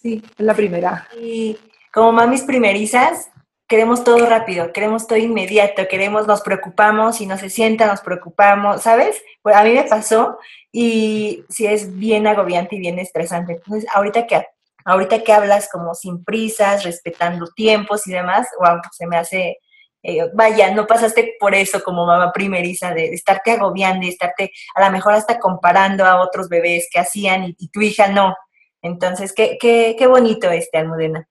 Sí, 0.00 0.22
es 0.38 0.44
la 0.44 0.54
primera. 0.54 1.08
Y 1.20 1.56
como 1.92 2.12
mamis 2.12 2.42
primerizas, 2.42 3.30
queremos 3.68 4.04
todo 4.04 4.26
rápido, 4.26 4.72
queremos 4.72 5.06
todo 5.06 5.18
inmediato, 5.18 5.88
queremos, 5.88 6.26
nos 6.26 6.42
preocupamos, 6.42 7.20
y 7.20 7.26
no 7.26 7.36
se 7.36 7.50
sienta, 7.50 7.86
nos 7.86 8.00
preocupamos, 8.00 8.82
¿sabes? 8.82 9.22
Pues 9.42 9.56
a 9.56 9.64
mí 9.64 9.72
me 9.72 9.84
pasó 9.84 10.38
y 10.72 11.44
sí 11.48 11.66
es 11.66 11.96
bien 11.96 12.26
agobiante 12.26 12.76
y 12.76 12.80
bien 12.80 12.98
estresante. 12.98 13.54
Entonces, 13.54 13.88
ahorita 13.92 14.26
que, 14.26 14.46
ahorita 14.84 15.22
que 15.24 15.32
hablas 15.32 15.68
como 15.70 15.94
sin 15.94 16.24
prisas, 16.24 16.84
respetando 16.84 17.46
tiempos 17.54 18.06
y 18.06 18.12
demás, 18.12 18.46
wow, 18.60 18.78
se 18.92 19.06
me 19.06 19.16
hace, 19.16 19.58
eh, 20.02 20.30
vaya, 20.34 20.72
no 20.72 20.86
pasaste 20.86 21.34
por 21.40 21.54
eso 21.54 21.82
como 21.82 22.06
mamá 22.06 22.32
primeriza, 22.32 22.94
de, 22.94 23.06
estarte 23.14 23.52
agobiando 23.52 24.06
y 24.06 24.10
estarte 24.10 24.52
a 24.76 24.84
lo 24.84 24.92
mejor 24.92 25.14
hasta 25.14 25.40
comparando 25.40 26.04
a 26.04 26.20
otros 26.20 26.48
bebés 26.48 26.88
que 26.92 27.00
hacían 27.00 27.44
y, 27.44 27.56
y 27.58 27.68
tu 27.68 27.80
hija 27.80 28.08
no. 28.08 28.36
Entonces, 28.82 29.32
qué, 29.32 29.58
qué, 29.60 29.96
qué 29.98 30.06
bonito 30.06 30.48
este, 30.50 30.78
Almudena. 30.78 31.28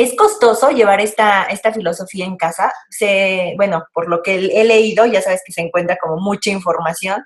Es 0.00 0.16
costoso 0.16 0.70
llevar 0.70 0.98
esta, 1.02 1.44
esta 1.44 1.74
filosofía 1.74 2.24
en 2.24 2.38
casa. 2.38 2.72
Se, 2.88 3.52
bueno, 3.58 3.84
por 3.92 4.08
lo 4.08 4.22
que 4.22 4.34
he 4.34 4.64
leído, 4.64 5.04
ya 5.04 5.20
sabes 5.20 5.42
que 5.44 5.52
se 5.52 5.60
encuentra 5.60 5.98
como 5.98 6.16
mucha 6.16 6.48
información. 6.48 7.22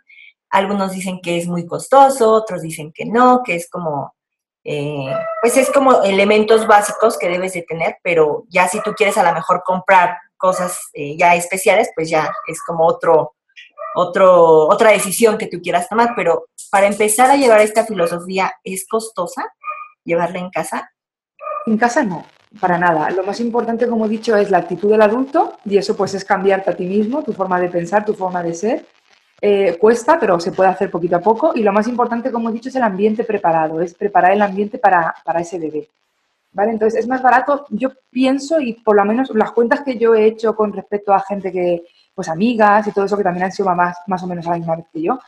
Algunos 0.51 0.91
dicen 0.91 1.21
que 1.23 1.39
es 1.39 1.47
muy 1.47 1.67
costoso, 1.69 2.33
otros 2.33 2.63
dicen 2.63 2.91
que 2.93 3.05
no, 3.05 3.43
que 3.45 3.55
es 3.55 3.71
como, 3.71 4.17
eh, 4.65 5.07
pues 5.41 5.57
es 5.57 5.71
como 5.71 6.03
elementos 6.03 6.67
básicos 6.67 7.17
que 7.17 7.29
debes 7.29 7.53
de 7.53 7.63
tener, 7.63 7.99
pero 8.03 8.43
ya 8.49 8.67
si 8.67 8.81
tú 8.81 8.93
quieres 8.93 9.17
a 9.19 9.23
lo 9.23 9.33
mejor 9.33 9.63
comprar 9.65 10.19
cosas 10.37 10.77
eh, 10.95 11.17
ya 11.17 11.37
especiales, 11.37 11.91
pues 11.95 12.11
ya 12.11 12.29
es 12.49 12.61
como 12.61 12.89
otro, 12.89 13.37
otro, 13.95 14.67
otra 14.67 14.91
decisión 14.91 15.39
que 15.39 15.47
tú 15.47 15.61
quieras 15.63 15.89
tomar. 15.89 16.15
Pero 16.17 16.47
para 16.73 16.89
empezar 16.89 17.31
a 17.31 17.37
llevar 17.37 17.61
esta 17.61 17.87
filosofía, 17.87 18.53
¿es 18.65 18.85
costosa 18.89 19.45
llevarla 20.03 20.41
en 20.41 20.51
casa? 20.51 20.91
En 21.67 21.79
casa 21.79 22.03
no 22.03 22.34
para 22.61 22.79
nada. 22.79 23.11
Lo 23.11 23.25
más 23.25 23.41
importante, 23.41 23.87
como 23.87 24.07
he 24.07 24.09
dicho, 24.09 24.37
es 24.37 24.51
la 24.51 24.59
actitud 24.59 24.91
del 24.91 25.03
adulto 25.03 25.59
y 25.65 25.77
eso 25.77 25.97
pues 25.97 26.15
es 26.15 26.25
cambiarte 26.25 26.71
a 26.71 26.77
ti 26.77 26.87
mismo, 26.87 27.23
tu 27.23 27.33
forma 27.33 27.61
de 27.61 27.69
pensar, 27.69 28.05
tu 28.05 28.15
forma 28.15 28.43
de 28.43 28.55
ser. 28.55 28.87
Eh, 29.41 29.77
cuesta, 29.79 30.19
pero 30.19 30.41
se 30.41 30.53
puede 30.53 30.71
hacer 30.71 30.91
poquito 30.91 31.17
a 31.17 31.21
poco 31.21 31.53
y 31.55 31.63
lo 31.63 31.73
más 31.73 31.87
importante, 31.87 32.31
como 32.33 32.49
he 32.49 32.53
dicho, 32.53 32.69
es 32.69 32.77
el 32.77 32.83
ambiente 32.83 33.25
preparado, 33.25 33.81
es 33.81 33.93
preparar 33.95 34.33
el 34.33 34.43
ambiente 34.43 34.79
para, 34.79 35.15
ese 35.39 35.59
bebé. 35.59 35.89
¿Vale? 36.53 36.71
Entonces 36.71 37.01
es 37.01 37.09
más 37.09 37.21
barato, 37.21 37.67
yo 37.71 37.91
pienso, 38.11 38.61
y 38.61 38.75
por 38.75 38.97
lo 38.97 39.05
menos 39.05 39.31
las 39.35 39.51
cuentas 39.51 39.81
que 39.83 39.99
yo 39.99 40.15
he 40.15 40.25
hecho 40.25 40.55
con 40.55 40.73
respecto 40.73 41.13
a 41.13 41.21
gente 41.21 41.51
que, 41.51 41.83
pues 42.15 42.29
amigas 42.29 42.87
y 42.87 42.93
todo 42.93 43.07
eso 43.07 43.17
que 43.17 43.25
también 43.25 43.47
han 43.47 43.53
sido 43.53 43.69
mamás 43.69 43.99
más 44.07 44.23
o 44.23 44.27
menos 44.29 44.47
a 44.47 44.51
la 44.51 44.59
misma 44.59 44.77
vez 44.77 44.87
que 44.93 45.03
yo, 45.03 45.19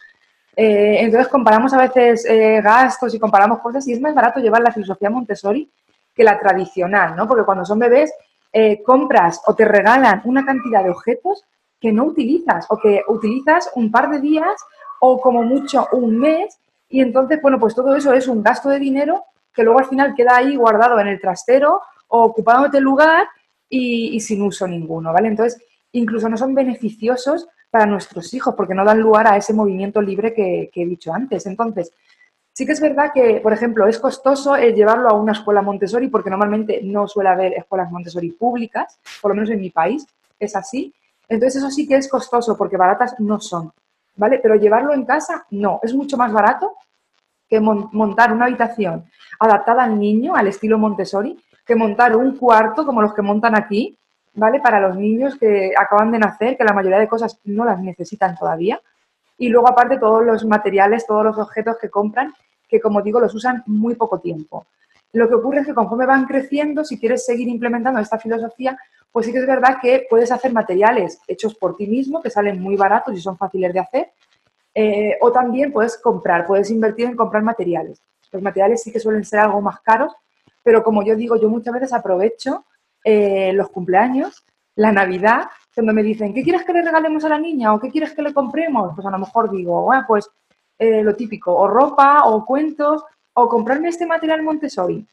eh, 0.54 0.98
entonces 1.00 1.28
comparamos 1.28 1.74
a 1.74 1.78
veces 1.78 2.24
eh, 2.26 2.60
gastos 2.62 3.12
y 3.12 3.18
comparamos 3.18 3.58
cosas 3.58 3.86
y 3.88 3.92
es 3.92 4.00
más 4.00 4.14
barato 4.14 4.40
llevar 4.40 4.62
la 4.62 4.72
filosofía 4.72 5.10
Montessori 5.10 5.68
que 6.16 6.24
la 6.24 6.38
tradicional, 6.38 7.14
¿no? 7.14 7.28
Porque 7.28 7.44
cuando 7.44 7.64
son 7.64 7.78
bebés 7.78 8.12
eh, 8.52 8.82
compras 8.82 9.42
o 9.46 9.54
te 9.54 9.66
regalan 9.66 10.22
una 10.24 10.44
cantidad 10.44 10.82
de 10.82 10.90
objetos 10.90 11.44
que 11.78 11.92
no 11.92 12.04
utilizas 12.04 12.66
o 12.70 12.78
que 12.78 13.02
utilizas 13.06 13.70
un 13.74 13.90
par 13.90 14.08
de 14.08 14.20
días 14.20 14.56
o 15.00 15.20
como 15.20 15.42
mucho 15.42 15.86
un 15.92 16.18
mes 16.18 16.58
y 16.88 17.00
entonces, 17.00 17.40
bueno, 17.42 17.60
pues 17.60 17.74
todo 17.74 17.94
eso 17.94 18.14
es 18.14 18.28
un 18.28 18.42
gasto 18.42 18.70
de 18.70 18.78
dinero 18.78 19.24
que 19.52 19.62
luego 19.62 19.80
al 19.80 19.86
final 19.86 20.14
queda 20.14 20.36
ahí 20.36 20.56
guardado 20.56 20.98
en 21.00 21.08
el 21.08 21.20
trastero 21.20 21.82
o 22.08 22.22
ocupándote 22.22 22.80
lugar 22.80 23.26
y, 23.68 24.18
sin 24.20 24.42
uso 24.42 24.66
ninguno, 24.66 25.12
¿vale? 25.12 25.28
Entonces, 25.28 25.60
incluso 25.92 26.28
no 26.28 26.36
son 26.36 26.54
beneficiosos 26.54 27.48
para 27.70 27.84
nuestros 27.84 28.32
hijos 28.32 28.54
porque 28.54 28.74
no 28.74 28.84
dan 28.84 29.00
lugar 29.00 29.26
a 29.26 29.36
ese 29.36 29.52
movimiento 29.52 30.00
libre 30.00 30.32
que, 30.32 30.70
que 30.72 30.82
he 30.82 30.86
dicho 30.86 31.12
antes. 31.12 31.46
Entonces, 31.46 31.92
Sí 32.56 32.64
que 32.64 32.72
es 32.72 32.80
verdad 32.80 33.10
que, 33.12 33.40
por 33.42 33.52
ejemplo, 33.52 33.86
es 33.86 33.98
costoso 33.98 34.56
el 34.56 34.74
llevarlo 34.74 35.10
a 35.10 35.12
una 35.12 35.32
escuela 35.32 35.60
Montessori 35.60 36.08
porque 36.08 36.30
normalmente 36.30 36.80
no 36.82 37.06
suele 37.06 37.28
haber 37.28 37.52
escuelas 37.52 37.90
Montessori 37.90 38.30
públicas, 38.30 38.98
por 39.20 39.30
lo 39.30 39.34
menos 39.34 39.50
en 39.50 39.60
mi 39.60 39.68
país 39.68 40.06
es 40.40 40.56
así. 40.56 40.94
Entonces 41.28 41.62
eso 41.62 41.70
sí 41.70 41.86
que 41.86 41.96
es 41.96 42.08
costoso 42.08 42.56
porque 42.56 42.78
baratas 42.78 43.20
no 43.20 43.42
son, 43.42 43.72
¿vale? 44.16 44.38
Pero 44.42 44.54
llevarlo 44.54 44.94
en 44.94 45.04
casa 45.04 45.44
no, 45.50 45.80
es 45.82 45.92
mucho 45.92 46.16
más 46.16 46.32
barato 46.32 46.76
que 47.46 47.60
montar 47.60 48.32
una 48.32 48.46
habitación 48.46 49.04
adaptada 49.38 49.84
al 49.84 50.00
niño, 50.00 50.34
al 50.34 50.46
estilo 50.46 50.78
Montessori, 50.78 51.38
que 51.66 51.76
montar 51.76 52.16
un 52.16 52.38
cuarto 52.38 52.86
como 52.86 53.02
los 53.02 53.12
que 53.12 53.20
montan 53.20 53.54
aquí, 53.54 53.98
¿vale? 54.32 54.60
Para 54.60 54.80
los 54.80 54.96
niños 54.96 55.36
que 55.36 55.74
acaban 55.78 56.10
de 56.10 56.20
nacer, 56.20 56.56
que 56.56 56.64
la 56.64 56.72
mayoría 56.72 57.00
de 57.00 57.08
cosas 57.08 57.38
no 57.44 57.66
las 57.66 57.78
necesitan 57.80 58.34
todavía. 58.34 58.80
Y 59.38 59.48
luego 59.48 59.68
aparte 59.68 59.98
todos 59.98 60.24
los 60.24 60.44
materiales, 60.44 61.06
todos 61.06 61.24
los 61.24 61.38
objetos 61.38 61.76
que 61.80 61.90
compran 61.90 62.32
que, 62.68 62.80
como 62.80 63.02
digo, 63.02 63.20
los 63.20 63.34
usan 63.34 63.62
muy 63.66 63.94
poco 63.94 64.18
tiempo. 64.18 64.66
Lo 65.12 65.28
que 65.28 65.34
ocurre 65.34 65.60
es 65.60 65.66
que 65.66 65.74
conforme 65.74 66.06
van 66.06 66.26
creciendo, 66.26 66.84
si 66.84 66.98
quieres 66.98 67.24
seguir 67.24 67.48
implementando 67.48 68.00
esta 68.00 68.18
filosofía, 68.18 68.78
pues 69.12 69.26
sí 69.26 69.32
que 69.32 69.38
es 69.38 69.46
verdad 69.46 69.78
que 69.80 70.06
puedes 70.10 70.30
hacer 70.32 70.52
materiales 70.52 71.20
hechos 71.26 71.54
por 71.54 71.76
ti 71.76 71.86
mismo, 71.86 72.20
que 72.20 72.30
salen 72.30 72.60
muy 72.60 72.76
baratos 72.76 73.14
y 73.16 73.20
son 73.20 73.36
fáciles 73.36 73.72
de 73.72 73.80
hacer, 73.80 74.12
Eh, 74.78 75.16
o 75.22 75.32
también 75.32 75.72
puedes 75.72 75.96
comprar, 75.96 76.44
puedes 76.46 76.70
invertir 76.70 77.06
en 77.06 77.16
comprar 77.16 77.42
materiales. 77.42 77.98
Los 78.30 78.42
materiales 78.42 78.82
sí 78.82 78.92
que 78.92 79.00
suelen 79.00 79.24
ser 79.24 79.40
algo 79.40 79.62
más 79.62 79.80
caros, 79.80 80.12
pero 80.62 80.82
como 80.82 81.02
yo 81.02 81.16
digo, 81.16 81.36
yo 81.40 81.48
muchas 81.48 81.72
veces 81.72 81.94
aprovecho 81.94 82.66
eh, 83.02 83.54
los 83.54 83.70
cumpleaños, 83.70 84.44
la 84.74 84.92
Navidad, 84.92 85.48
cuando 85.76 85.92
me 85.92 86.02
dicen, 86.02 86.32
¿qué 86.32 86.42
quieres 86.42 86.64
que 86.64 86.72
le 86.72 86.80
regalemos 86.80 87.22
a 87.26 87.28
la 87.28 87.38
niña 87.38 87.74
o 87.74 87.78
qué 87.78 87.90
quieres 87.90 88.14
que 88.14 88.22
le 88.22 88.32
compremos? 88.32 88.92
Pues 88.94 89.06
a 89.06 89.10
lo 89.10 89.18
mejor 89.18 89.50
digo, 89.50 89.82
bueno, 89.82 90.04
pues 90.08 90.26
eh, 90.78 91.02
lo 91.02 91.14
típico, 91.14 91.54
o 91.54 91.68
ropa, 91.68 92.22
o 92.24 92.46
cuentos, 92.46 93.04
o 93.34 93.46
comprarme 93.46 93.90
este 93.90 94.06
material 94.06 94.42
Montessori. 94.42 95.06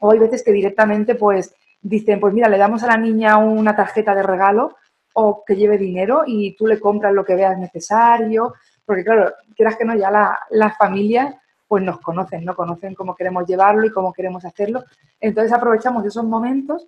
O 0.00 0.10
hay 0.10 0.18
veces 0.18 0.42
que 0.42 0.50
directamente 0.50 1.14
pues 1.14 1.54
dicen, 1.82 2.20
pues 2.20 2.32
mira, 2.32 2.48
le 2.48 2.56
damos 2.56 2.82
a 2.84 2.86
la 2.86 2.96
niña 2.96 3.36
una 3.36 3.76
tarjeta 3.76 4.14
de 4.14 4.22
regalo 4.22 4.76
o 5.12 5.44
que 5.46 5.56
lleve 5.56 5.76
dinero 5.76 6.22
y 6.26 6.56
tú 6.56 6.66
le 6.66 6.80
compras 6.80 7.12
lo 7.12 7.22
que 7.22 7.34
veas 7.34 7.58
necesario, 7.58 8.54
porque 8.86 9.04
claro, 9.04 9.34
quieras 9.54 9.76
que 9.76 9.84
no, 9.84 9.94
ya 9.94 10.10
las 10.48 10.78
familias 10.78 11.34
pues 11.66 11.84
nos 11.84 12.00
conocen, 12.00 12.46
¿no? 12.46 12.56
Conocen 12.56 12.94
cómo 12.94 13.14
queremos 13.14 13.46
llevarlo 13.46 13.84
y 13.84 13.92
cómo 13.92 14.14
queremos 14.14 14.42
hacerlo. 14.46 14.84
Entonces 15.20 15.52
aprovechamos 15.52 16.02
esos 16.06 16.24
momentos 16.24 16.86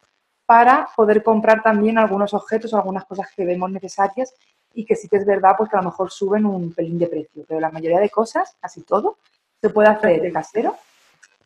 para 0.51 0.89
poder 0.97 1.23
comprar 1.23 1.63
también 1.63 1.97
algunos 1.97 2.35
objetos 2.35 2.73
o 2.73 2.77
algunas 2.77 3.05
cosas 3.05 3.29
que 3.37 3.45
vemos 3.45 3.71
necesarias 3.71 4.35
y 4.75 4.85
que 4.85 4.97
sí 4.97 5.09
que 5.09 5.19
es 5.19 5.25
verdad 5.25 5.55
pues 5.57 5.71
que 5.71 5.77
a 5.77 5.79
lo 5.79 5.91
mejor 5.91 6.11
suben 6.11 6.45
un 6.45 6.73
pelín 6.73 6.99
de 6.99 7.07
precio, 7.07 7.45
pero 7.47 7.61
la 7.61 7.71
mayoría 7.71 8.01
de 8.01 8.11
cosas, 8.11 8.57
casi 8.61 8.83
todo, 8.83 9.19
se 9.61 9.71
puede 9.71 9.91
hacer 9.91 10.21
de 10.21 10.33
casero 10.33 10.75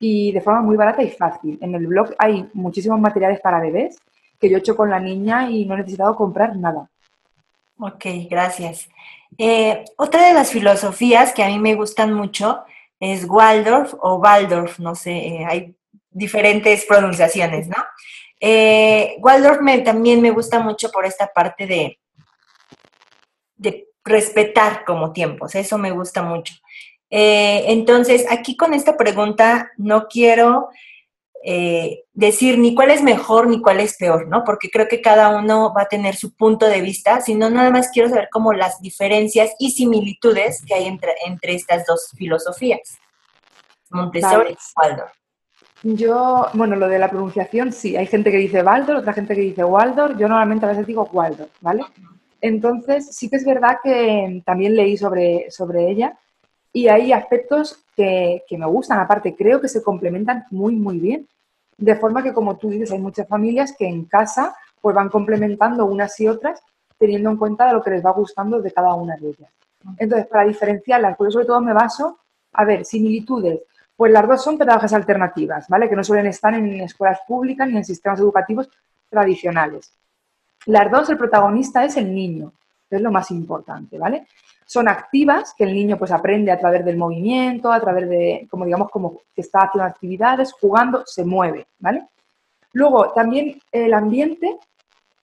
y 0.00 0.32
de 0.32 0.40
forma 0.40 0.62
muy 0.62 0.74
barata 0.74 1.02
y 1.02 1.10
fácil. 1.10 1.58
En 1.60 1.74
el 1.74 1.86
blog 1.86 2.14
hay 2.16 2.48
muchísimos 2.54 2.98
materiales 2.98 3.40
para 3.42 3.60
bebés 3.60 3.98
que 4.40 4.48
yo 4.48 4.56
he 4.56 4.60
hecho 4.60 4.74
con 4.74 4.88
la 4.88 5.00
niña 5.00 5.50
y 5.50 5.66
no 5.66 5.74
he 5.74 5.76
necesitado 5.76 6.16
comprar 6.16 6.56
nada. 6.56 6.88
Ok, 7.78 8.06
gracias. 8.30 8.88
Eh, 9.36 9.84
otra 9.98 10.28
de 10.28 10.32
las 10.32 10.50
filosofías 10.50 11.34
que 11.34 11.44
a 11.44 11.48
mí 11.48 11.58
me 11.58 11.74
gustan 11.74 12.14
mucho 12.14 12.64
es 12.98 13.26
Waldorf 13.28 13.92
o 14.00 14.14
Waldorf, 14.14 14.78
no 14.78 14.94
sé, 14.94 15.12
eh, 15.12 15.44
hay 15.46 15.74
diferentes 16.10 16.86
pronunciaciones, 16.86 17.68
¿no? 17.68 17.76
Eh, 18.46 19.16
Waldorf 19.20 19.60
también 19.86 20.20
me 20.20 20.30
gusta 20.30 20.60
mucho 20.60 20.90
por 20.90 21.06
esta 21.06 21.28
parte 21.28 21.66
de, 21.66 21.98
de 23.56 23.88
respetar 24.04 24.84
como 24.84 25.14
tiempos, 25.14 25.54
eso 25.54 25.78
me 25.78 25.92
gusta 25.92 26.22
mucho. 26.22 26.52
Eh, 27.08 27.64
entonces, 27.68 28.26
aquí 28.28 28.54
con 28.54 28.74
esta 28.74 28.98
pregunta 28.98 29.70
no 29.78 30.08
quiero 30.08 30.68
eh, 31.42 32.02
decir 32.12 32.58
ni 32.58 32.74
cuál 32.74 32.90
es 32.90 33.02
mejor 33.02 33.46
ni 33.46 33.62
cuál 33.62 33.80
es 33.80 33.96
peor, 33.96 34.28
¿no? 34.28 34.44
Porque 34.44 34.68
creo 34.68 34.88
que 34.88 35.00
cada 35.00 35.30
uno 35.30 35.72
va 35.74 35.84
a 35.84 35.88
tener 35.88 36.14
su 36.14 36.36
punto 36.36 36.66
de 36.66 36.82
vista, 36.82 37.22
sino 37.22 37.48
nada 37.48 37.70
más 37.70 37.88
quiero 37.94 38.10
saber 38.10 38.28
como 38.30 38.52
las 38.52 38.78
diferencias 38.82 39.54
y 39.58 39.70
similitudes 39.70 40.62
que 40.66 40.74
hay 40.74 40.84
entre, 40.84 41.14
entre 41.24 41.54
estas 41.54 41.86
dos 41.86 42.10
filosofías. 42.14 42.98
Montessori 43.88 44.52
y 44.52 44.56
Waldorf. 44.76 45.23
Yo, 45.84 46.46
bueno, 46.54 46.76
lo 46.76 46.88
de 46.88 46.98
la 46.98 47.10
pronunciación, 47.10 47.70
sí, 47.70 47.94
hay 47.94 48.06
gente 48.06 48.30
que 48.30 48.38
dice 48.38 48.62
Waldorf, 48.62 49.00
otra 49.00 49.12
gente 49.12 49.34
que 49.34 49.42
dice 49.42 49.64
Waldorf, 49.64 50.18
yo 50.18 50.28
normalmente 50.28 50.64
a 50.64 50.70
veces 50.70 50.86
digo 50.86 51.06
Waldorf, 51.12 51.50
¿vale? 51.60 51.84
Entonces, 52.40 53.14
sí 53.14 53.28
que 53.28 53.36
es 53.36 53.44
verdad 53.44 53.76
que 53.82 54.42
también 54.46 54.74
leí 54.74 54.96
sobre, 54.96 55.50
sobre 55.50 55.90
ella 55.90 56.18
y 56.72 56.88
hay 56.88 57.12
aspectos 57.12 57.84
que, 57.94 58.42
me 58.50 58.66
gustan. 58.66 58.98
Aparte, 58.98 59.36
creo 59.36 59.60
que 59.60 59.68
se 59.68 59.82
complementan 59.82 60.44
muy, 60.50 60.74
muy 60.74 60.98
bien. 60.98 61.28
De 61.76 61.96
forma 61.96 62.22
que, 62.22 62.32
como 62.32 62.56
tú 62.56 62.70
dices, 62.70 62.90
hay 62.90 62.98
muchas 62.98 63.28
familias 63.28 63.74
que 63.78 63.86
en 63.86 64.06
casa 64.06 64.56
pues 64.80 64.96
van 64.96 65.08
complementando 65.08 65.86
unas 65.86 66.18
y 66.20 66.28
otras 66.28 66.62
teniendo 66.98 67.30
en 67.30 67.36
cuenta 67.36 67.72
lo 67.72 67.82
que 67.82 67.90
les 67.90 68.04
va 68.04 68.12
gustando 68.12 68.60
de 68.62 68.72
cada 68.72 68.94
una 68.94 69.16
de 69.16 69.28
ellas. 69.28 69.50
Entonces, 69.98 70.26
para 70.28 70.46
diferenciarlas, 70.46 71.16
pues 71.16 71.32
sobre 71.32 71.46
todo 71.46 71.60
me 71.60 71.72
baso, 71.72 72.18
a 72.52 72.64
ver, 72.64 72.84
similitudes. 72.84 73.60
Pues 73.96 74.12
las 74.12 74.26
dos 74.26 74.42
son 74.42 74.58
pedagogías 74.58 74.92
alternativas, 74.92 75.68
¿vale? 75.68 75.88
Que 75.88 75.96
no 75.96 76.02
suelen 76.02 76.26
estar 76.26 76.52
en 76.54 76.80
escuelas 76.80 77.20
públicas 77.26 77.68
ni 77.68 77.76
en 77.76 77.84
sistemas 77.84 78.18
educativos 78.20 78.68
tradicionales. 79.08 79.92
Las 80.66 80.90
dos, 80.90 81.10
el 81.10 81.18
protagonista 81.18 81.84
es 81.84 81.96
el 81.96 82.12
niño, 82.12 82.52
que 82.88 82.96
es 82.96 83.02
lo 83.02 83.12
más 83.12 83.30
importante, 83.30 83.98
¿vale? 83.98 84.26
Son 84.66 84.88
activas, 84.88 85.54
que 85.56 85.64
el 85.64 85.74
niño 85.74 85.98
pues 85.98 86.10
aprende 86.10 86.50
a 86.50 86.58
través 86.58 86.84
del 86.84 86.96
movimiento, 86.96 87.70
a 87.70 87.80
través 87.80 88.08
de, 88.08 88.48
como 88.50 88.64
digamos, 88.64 88.90
como 88.90 89.20
que 89.34 89.42
está 89.42 89.60
haciendo 89.60 89.84
actividades, 89.84 90.52
jugando, 90.52 91.04
se 91.06 91.24
mueve, 91.24 91.66
¿vale? 91.78 92.08
Luego, 92.72 93.12
también 93.12 93.60
el 93.70 93.94
ambiente 93.94 94.58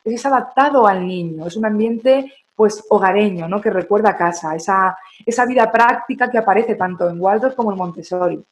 es 0.05 0.25
adaptado 0.25 0.87
al 0.87 1.05
niño, 1.05 1.47
es 1.47 1.57
un 1.57 1.65
ambiente 1.65 2.31
pues 2.55 2.83
hogareño, 2.89 3.47
¿no? 3.47 3.59
Que 3.59 3.71
recuerda 3.71 4.11
a 4.11 4.17
casa, 4.17 4.55
esa, 4.55 4.95
esa 5.25 5.45
vida 5.45 5.71
práctica 5.71 6.29
que 6.29 6.37
aparece 6.37 6.75
tanto 6.75 7.09
en 7.09 7.19
Waldorf 7.19 7.55
como 7.55 7.71
en 7.71 7.77
Montessori. 7.77 8.45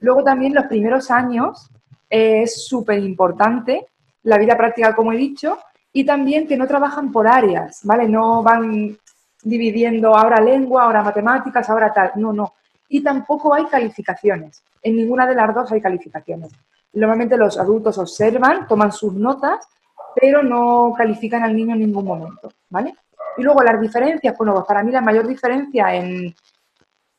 Luego 0.00 0.22
también 0.22 0.54
los 0.54 0.66
primeros 0.66 1.10
años 1.10 1.70
es 2.08 2.66
súper 2.66 2.98
importante 3.00 3.86
la 4.22 4.38
vida 4.38 4.56
práctica, 4.56 4.94
como 4.94 5.12
he 5.12 5.16
dicho, 5.16 5.58
y 5.92 6.04
también 6.04 6.46
que 6.46 6.56
no 6.56 6.66
trabajan 6.66 7.10
por 7.10 7.26
áreas, 7.26 7.80
¿vale? 7.84 8.08
No 8.08 8.42
van 8.42 8.96
dividiendo 9.42 10.14
ahora 10.14 10.40
lengua, 10.40 10.84
ahora 10.84 11.02
matemáticas, 11.02 11.68
ahora 11.70 11.92
tal. 11.92 12.12
No, 12.16 12.32
no. 12.32 12.54
Y 12.88 13.02
tampoco 13.02 13.54
hay 13.54 13.64
calificaciones. 13.66 14.62
En 14.82 14.96
ninguna 14.96 15.26
de 15.26 15.34
las 15.34 15.54
dos 15.54 15.72
hay 15.72 15.80
calificaciones. 15.80 16.52
Normalmente 16.92 17.36
los 17.36 17.58
adultos 17.58 17.98
observan, 17.98 18.66
toman 18.66 18.92
sus 18.92 19.14
notas, 19.14 19.66
pero 20.14 20.42
no 20.42 20.94
califican 20.96 21.42
al 21.42 21.56
niño 21.56 21.74
en 21.74 21.80
ningún 21.80 22.04
momento, 22.04 22.52
¿vale? 22.70 22.94
Y 23.36 23.42
luego 23.42 23.62
las 23.62 23.80
diferencias, 23.80 24.36
bueno, 24.36 24.54
pues 24.54 24.66
para 24.66 24.82
mí 24.82 24.90
la 24.90 25.00
mayor 25.00 25.26
diferencia 25.26 25.94
en, 25.94 26.34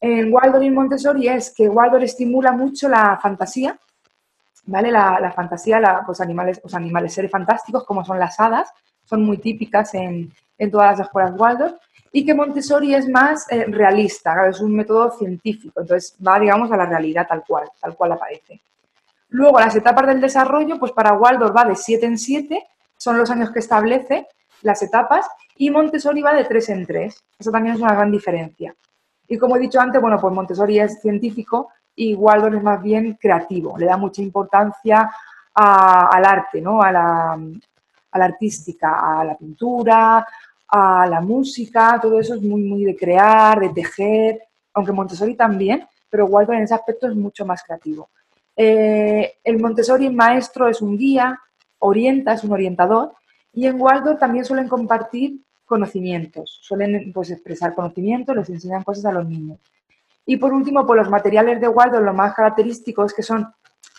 en 0.01 0.33
Waldorf 0.33 0.63
y 0.63 0.69
Montessori 0.69 1.27
es 1.27 1.53
que 1.53 1.67
Waldorf 1.67 2.03
estimula 2.03 2.51
mucho 2.51 2.87
la 2.87 3.17
fantasía, 3.21 3.77
¿vale? 4.65 4.91
La, 4.91 5.31
fantasía, 5.35 6.01
pues 6.05 6.21
animales, 6.21 6.59
pues 6.59 6.73
animales, 6.73 7.13
seres 7.13 7.31
fantásticos 7.31 7.83
como 7.85 8.05
son 8.05 8.19
las 8.19 8.39
hadas, 8.39 8.69
son 9.05 9.23
muy 9.23 9.37
típicas 9.37 9.93
en, 9.95 10.31
en 10.57 10.71
todas 10.71 10.91
las 10.97 11.07
escuelas 11.07 11.33
Waldorf 11.35 11.73
y 12.11 12.25
que 12.25 12.33
Montessori 12.33 12.95
es 12.95 13.07
más 13.07 13.51
eh, 13.51 13.65
realista, 13.67 14.47
es 14.47 14.59
un 14.59 14.75
método 14.75 15.11
científico, 15.11 15.81
entonces 15.81 16.15
va, 16.25 16.39
digamos, 16.39 16.71
a 16.71 16.77
la 16.77 16.85
realidad 16.85 17.27
tal 17.27 17.43
cual, 17.45 17.69
tal 17.79 17.95
cual 17.95 18.13
aparece. 18.13 18.61
Luego, 19.29 19.59
las 19.59 19.75
etapas 19.75 20.07
del 20.07 20.21
desarrollo, 20.21 20.79
pues 20.79 20.91
para 20.91 21.13
Waldorf 21.13 21.55
va 21.55 21.65
de 21.65 21.75
7 21.75 22.05
en 22.05 22.17
7, 22.17 22.67
son 22.97 23.17
los 23.17 23.29
años 23.29 23.51
que 23.51 23.59
establece 23.59 24.27
las 24.63 24.81
etapas, 24.81 25.27
y 25.55 25.69
Montessori 25.69 26.21
va 26.21 26.33
de 26.33 26.45
3 26.45 26.69
en 26.69 26.85
3. 26.85 27.23
Eso 27.37 27.51
también 27.51 27.75
es 27.75 27.81
una 27.81 27.93
gran 27.93 28.09
diferencia. 28.11 28.73
Y 29.31 29.37
como 29.37 29.55
he 29.55 29.59
dicho 29.59 29.79
antes, 29.79 30.01
bueno, 30.01 30.17
pues 30.19 30.33
Montessori 30.33 30.79
es 30.79 30.99
científico 31.01 31.69
y 31.95 32.15
Waldorf 32.15 32.55
es 32.55 32.63
más 32.63 32.81
bien 32.81 33.17
creativo, 33.21 33.77
le 33.77 33.85
da 33.85 33.95
mucha 33.95 34.23
importancia 34.23 35.11
al 35.53 36.25
arte, 36.25 36.59
¿no? 36.59 36.81
A 36.81 36.91
la, 36.91 37.39
artística, 38.11 39.19
a 39.19 39.23
la 39.23 39.37
pintura, 39.37 40.25
a 40.67 41.07
la 41.07 41.21
música, 41.21 41.99
todo 42.01 42.19
eso 42.19 42.33
es 42.33 42.41
muy, 42.41 42.61
muy 42.61 42.83
de 42.85 42.95
crear, 42.95 43.59
de 43.59 43.69
tejer, 43.69 44.41
aunque 44.73 44.91
Montessori 44.91 45.35
también, 45.35 45.87
pero 46.09 46.25
Waldorf 46.25 46.57
en 46.57 46.63
ese 46.63 46.73
aspecto 46.73 47.07
es 47.07 47.15
mucho 47.15 47.45
más 47.45 47.61
creativo. 47.61 48.09
Eh, 48.55 49.35
el 49.43 49.59
Montessori 49.59 50.09
maestro 50.09 50.67
es 50.67 50.81
un 50.81 50.97
guía, 50.97 51.39
orienta, 51.77 52.33
es 52.33 52.43
un 52.43 52.53
orientador, 52.53 53.13
y 53.53 53.67
en 53.67 53.79
Waldorf 53.79 54.19
también 54.19 54.43
suelen 54.43 54.67
compartir 54.67 55.39
conocimientos, 55.69 56.59
suelen 56.61 57.13
pues, 57.13 57.31
expresar 57.31 57.73
conocimientos, 57.73 58.35
les 58.35 58.49
enseñan 58.49 58.83
cosas 58.83 59.05
a 59.05 59.13
los 59.13 59.25
niños. 59.27 59.59
Y 60.25 60.35
por 60.37 60.53
último, 60.53 60.85
pues 60.85 60.97
los 60.97 61.09
materiales 61.09 61.61
de 61.61 61.69
Waldorf, 61.69 62.03
lo 62.03 62.13
más 62.13 62.33
característico 62.35 63.05
es 63.05 63.13
que 63.13 63.23
son 63.23 63.47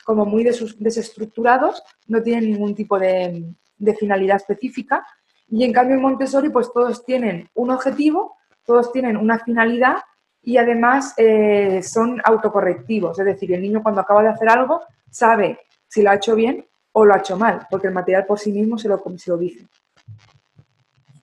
como 0.04 0.26
muy 0.26 0.44
desestructurados, 0.44 1.82
no 2.08 2.22
tienen 2.22 2.50
ningún 2.50 2.74
tipo 2.74 2.98
de, 2.98 3.44
de 3.78 3.94
finalidad 3.94 4.36
específica, 4.36 5.06
y 5.48 5.64
en 5.64 5.72
cambio 5.72 5.96
en 5.96 6.02
Montessori, 6.02 6.50
pues 6.50 6.72
todos 6.72 7.04
tienen 7.04 7.48
un 7.54 7.70
objetivo, 7.70 8.36
todos 8.64 8.92
tienen 8.92 9.16
una 9.16 9.38
finalidad 9.38 9.96
y 10.42 10.56
además 10.56 11.14
eh, 11.16 11.82
son 11.82 12.20
autocorrectivos. 12.24 13.18
Es 13.18 13.24
decir, 13.24 13.52
el 13.52 13.62
niño 13.62 13.82
cuando 13.82 14.00
acaba 14.00 14.22
de 14.22 14.28
hacer 14.28 14.48
algo 14.48 14.82
sabe 15.10 15.58
si 15.88 16.02
lo 16.02 16.10
ha 16.10 16.14
hecho 16.14 16.36
bien 16.36 16.64
o 16.92 17.04
lo 17.04 17.14
ha 17.14 17.18
hecho 17.18 17.36
mal, 17.36 17.66
porque 17.68 17.88
el 17.88 17.94
material 17.94 18.26
por 18.26 18.38
sí 18.38 18.52
mismo 18.52 18.78
se 18.78 18.88
lo, 18.88 19.02
se 19.16 19.30
lo 19.30 19.36
dice. 19.36 19.66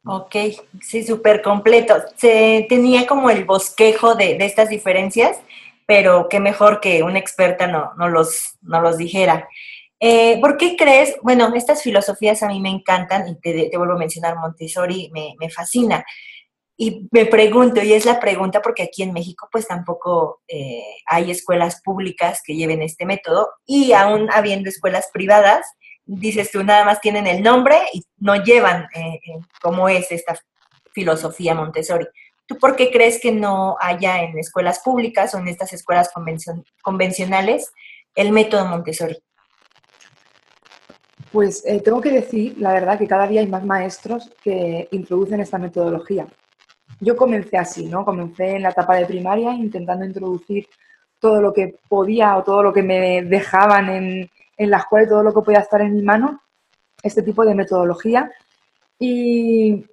Ok, 0.09 0.35
sí, 0.81 1.03
súper 1.03 1.41
completo. 1.41 1.95
Se 2.15 2.65
tenía 2.69 3.05
como 3.05 3.29
el 3.29 3.43
bosquejo 3.43 4.15
de, 4.15 4.37
estas 4.39 4.69
diferencias, 4.69 5.37
pero 5.85 6.29
qué 6.29 6.39
mejor 6.39 6.79
que 6.79 7.03
una 7.03 7.19
experta 7.19 7.67
no, 7.67 7.91
los, 8.07 8.57
no 8.61 8.79
los 8.81 8.97
dijera. 8.97 9.49
Eh, 9.99 10.39
¿Por 10.39 10.57
qué 10.57 10.77
crees? 10.77 11.15
Bueno, 11.23 11.53
estas 11.55 11.81
filosofías 11.81 12.41
a 12.41 12.47
mí 12.47 12.61
me 12.61 12.69
encantan 12.69 13.27
y 13.27 13.35
te, 13.35 13.77
vuelvo 13.77 13.95
a 13.95 13.97
mencionar 13.97 14.37
Montessori, 14.37 15.11
me, 15.11 15.49
fascina. 15.49 16.05
Y 16.77 17.07
me 17.11 17.25
pregunto, 17.25 17.81
y 17.81 17.93
es 17.93 18.05
la 18.05 18.19
pregunta 18.19 18.61
porque 18.61 18.83
aquí 18.83 19.03
en 19.03 19.11
México 19.11 19.49
pues 19.51 19.67
tampoco 19.67 20.41
eh, 20.47 20.83
hay 21.07 21.31
escuelas 21.31 21.81
públicas 21.81 22.41
que 22.45 22.55
lleven 22.55 22.83
este 22.83 23.05
método 23.05 23.49
y 23.65 23.93
aún 23.93 24.29
habiendo 24.31 24.69
escuelas 24.69 25.09
privadas, 25.11 25.65
dices 26.07 26.49
tú, 26.49 26.63
nada 26.63 26.85
más 26.85 27.01
tienen 27.01 27.27
el 27.27 27.43
nombre 27.43 27.77
y 27.93 28.03
no 28.19 28.35
llevan 28.41 28.87
eh, 28.95 29.19
cómo 29.61 29.89
es 29.89 30.11
esta 30.11 30.35
filosofía 30.93 31.53
Montessori. 31.53 32.07
¿Tú 32.47 32.57
por 32.57 32.75
qué 32.77 32.89
crees 32.89 33.19
que 33.19 33.31
no 33.31 33.75
haya 33.79 34.23
en 34.23 34.39
escuelas 34.39 34.79
públicas 34.79 35.35
o 35.35 35.39
en 35.39 35.49
estas 35.49 35.73
escuelas 35.73 36.09
convencionales 36.81 37.71
el 38.15 38.31
método 38.31 38.65
Montessori? 38.65 39.17
Pues 41.31 41.63
eh, 41.65 41.81
tengo 41.81 41.99
que 41.99 42.11
decir, 42.11 42.55
la 42.57 42.71
verdad, 42.71 42.97
que 42.97 43.07
cada 43.07 43.27
día 43.27 43.41
hay 43.41 43.47
más 43.47 43.65
maestros 43.65 44.31
que 44.41 44.87
introducen 44.91 45.41
esta 45.41 45.57
metodología. 45.57 46.25
Yo 47.01 47.17
comencé 47.17 47.57
así, 47.57 47.85
¿no? 47.85 48.05
Comencé 48.05 48.55
en 48.55 48.63
la 48.63 48.69
etapa 48.69 48.95
de 48.95 49.05
primaria 49.05 49.53
intentando 49.53 50.05
introducir 50.05 50.67
todo 51.19 51.41
lo 51.41 51.53
que 51.53 51.75
podía 51.89 52.37
o 52.37 52.43
todo 52.43 52.63
lo 52.63 52.73
que 52.73 52.81
me 52.81 53.23
dejaban 53.23 53.89
en, 53.89 54.29
en 54.57 54.69
la 54.71 54.77
escuela 54.77 55.05
y 55.05 55.09
todo 55.09 55.23
lo 55.23 55.33
que 55.33 55.41
podía 55.41 55.59
estar 55.59 55.81
en 55.81 55.93
mi 55.93 56.01
mano, 56.01 56.41
este 57.01 57.21
tipo 57.21 57.45
de 57.45 57.55
metodología. 57.55 58.31
Y 58.99 59.85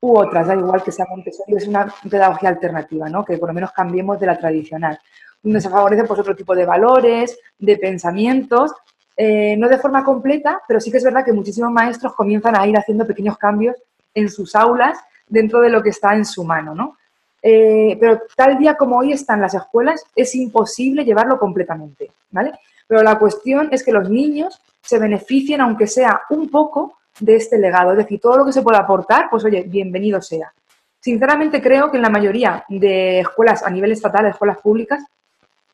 u 0.00 0.18
otras, 0.18 0.46
da 0.46 0.54
igual 0.54 0.82
que 0.82 0.92
sea 0.92 1.06
Montessori, 1.08 1.56
es 1.56 1.66
una 1.66 1.92
pedagogía 2.10 2.50
alternativa, 2.50 3.08
¿no? 3.08 3.24
Que 3.24 3.38
por 3.38 3.48
lo 3.48 3.54
menos 3.54 3.72
cambiemos 3.72 4.20
de 4.20 4.26
la 4.26 4.38
tradicional, 4.38 4.98
donde 5.42 5.62
se 5.62 5.70
favorecen 5.70 6.06
pues, 6.06 6.20
otro 6.20 6.36
tipo 6.36 6.54
de 6.54 6.66
valores, 6.66 7.38
de 7.58 7.78
pensamientos, 7.78 8.72
eh, 9.16 9.56
no 9.56 9.68
de 9.68 9.78
forma 9.78 10.04
completa, 10.04 10.60
pero 10.68 10.78
sí 10.78 10.90
que 10.90 10.98
es 10.98 11.04
verdad 11.04 11.24
que 11.24 11.32
muchísimos 11.32 11.70
maestros 11.70 12.14
comienzan 12.14 12.54
a 12.54 12.66
ir 12.66 12.76
haciendo 12.76 13.06
pequeños 13.06 13.38
cambios 13.38 13.76
en 14.12 14.28
sus 14.28 14.54
aulas 14.54 14.98
dentro 15.26 15.60
de 15.60 15.70
lo 15.70 15.82
que 15.82 15.90
está 15.90 16.14
en 16.14 16.26
su 16.26 16.44
mano, 16.44 16.74
¿no? 16.74 16.98
Eh, 17.40 17.96
pero 18.00 18.22
tal 18.36 18.58
día 18.58 18.74
como 18.74 18.98
hoy 18.98 19.12
están 19.12 19.40
las 19.40 19.54
escuelas, 19.54 20.04
es 20.14 20.34
imposible 20.34 21.04
llevarlo 21.04 21.38
completamente, 21.38 22.10
¿vale? 22.30 22.52
Pero 22.94 23.02
la 23.02 23.18
cuestión 23.18 23.70
es 23.72 23.82
que 23.82 23.90
los 23.90 24.08
niños 24.08 24.62
se 24.80 25.00
beneficien, 25.00 25.60
aunque 25.60 25.88
sea 25.88 26.20
un 26.30 26.48
poco, 26.48 26.98
de 27.18 27.34
este 27.34 27.58
legado. 27.58 27.90
Es 27.90 27.96
decir, 27.96 28.20
todo 28.20 28.36
lo 28.36 28.44
que 28.44 28.52
se 28.52 28.62
pueda 28.62 28.78
aportar, 28.78 29.26
pues 29.28 29.44
oye, 29.44 29.64
bienvenido 29.64 30.22
sea. 30.22 30.52
Sinceramente 31.00 31.60
creo 31.60 31.90
que 31.90 31.96
en 31.96 32.04
la 32.04 32.08
mayoría 32.08 32.64
de 32.68 33.18
escuelas 33.18 33.64
a 33.64 33.70
nivel 33.70 33.90
estatal, 33.90 34.26
escuelas 34.26 34.58
públicas, 34.58 35.02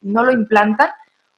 no 0.00 0.24
lo 0.24 0.32
implantan 0.32 0.88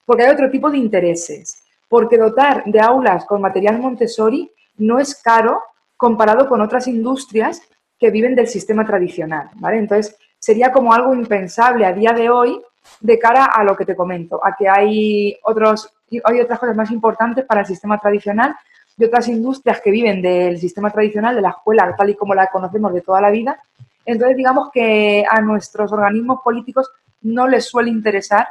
porque 0.05 0.23
hay 0.23 0.31
otro 0.31 0.49
tipo 0.49 0.71
de 0.71 0.77
intereses. 0.77 1.61
Porque 1.89 2.17
dotar 2.17 2.63
de 2.63 2.79
aulas 2.79 3.25
con 3.25 3.41
material 3.41 3.77
Montessori 3.79 4.49
no 4.77 4.99
es 4.99 5.21
caro 5.21 5.63
comparado 5.97 6.47
con 6.47 6.61
otras 6.61 6.87
industrias 6.87 7.61
que 7.99 8.09
viven 8.09 8.35
del 8.35 8.47
sistema 8.47 8.85
tradicional, 8.85 9.49
¿vale? 9.55 9.79
Entonces, 9.79 10.15
sería 10.39 10.71
como 10.71 10.93
algo 10.93 11.13
impensable 11.13 11.85
a 11.85 11.91
día 11.91 12.13
de 12.13 12.29
hoy 12.29 12.61
de 12.99 13.19
cara 13.19 13.45
a 13.45 13.63
lo 13.63 13.75
que 13.75 13.85
te 13.85 13.95
comento, 13.95 14.43
a 14.43 14.55
que 14.55 14.67
hay, 14.67 15.37
otros, 15.43 15.91
hay 16.23 16.39
otras 16.41 16.59
cosas 16.59 16.75
más 16.75 16.91
importantes 16.91 17.45
para 17.45 17.61
el 17.61 17.67
sistema 17.67 17.97
tradicional 17.99 18.55
y 18.97 19.05
otras 19.05 19.27
industrias 19.27 19.81
que 19.81 19.91
viven 19.91 20.21
del 20.21 20.57
sistema 20.59 20.91
tradicional 20.91 21.35
de 21.35 21.41
la 21.41 21.49
escuela 21.49 21.95
tal 21.97 22.09
y 22.09 22.15
como 22.15 22.35
la 22.35 22.47
conocemos 22.47 22.93
de 22.93 23.01
toda 23.01 23.21
la 23.21 23.31
vida. 23.31 23.59
Entonces, 24.05 24.37
digamos 24.37 24.69
que 24.71 25.25
a 25.29 25.41
nuestros 25.41 25.91
organismos 25.91 26.41
políticos 26.43 26.91
no 27.21 27.47
les 27.47 27.65
suele 27.65 27.89
interesar 27.89 28.47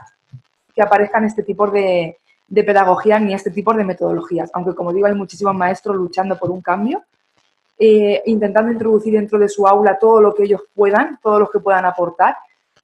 que 0.74 0.82
aparezcan 0.82 1.24
este 1.24 1.42
tipo 1.42 1.66
de, 1.70 2.16
de 2.52 2.64
pedagogía 2.64 3.18
ni 3.18 3.32
este 3.32 3.50
tipo 3.50 3.72
de 3.72 3.82
metodologías, 3.82 4.50
aunque 4.52 4.74
como 4.74 4.92
digo, 4.92 5.06
hay 5.06 5.14
muchísimos 5.14 5.54
maestros 5.54 5.96
luchando 5.96 6.38
por 6.38 6.50
un 6.50 6.60
cambio, 6.60 7.02
eh, 7.78 8.22
intentando 8.26 8.70
introducir 8.70 9.14
dentro 9.14 9.38
de 9.38 9.48
su 9.48 9.66
aula 9.66 9.98
todo 9.98 10.20
lo 10.20 10.34
que 10.34 10.44
ellos 10.44 10.60
puedan, 10.74 11.18
todo 11.22 11.40
lo 11.40 11.50
que 11.50 11.60
puedan 11.60 11.86
aportar, 11.86 12.36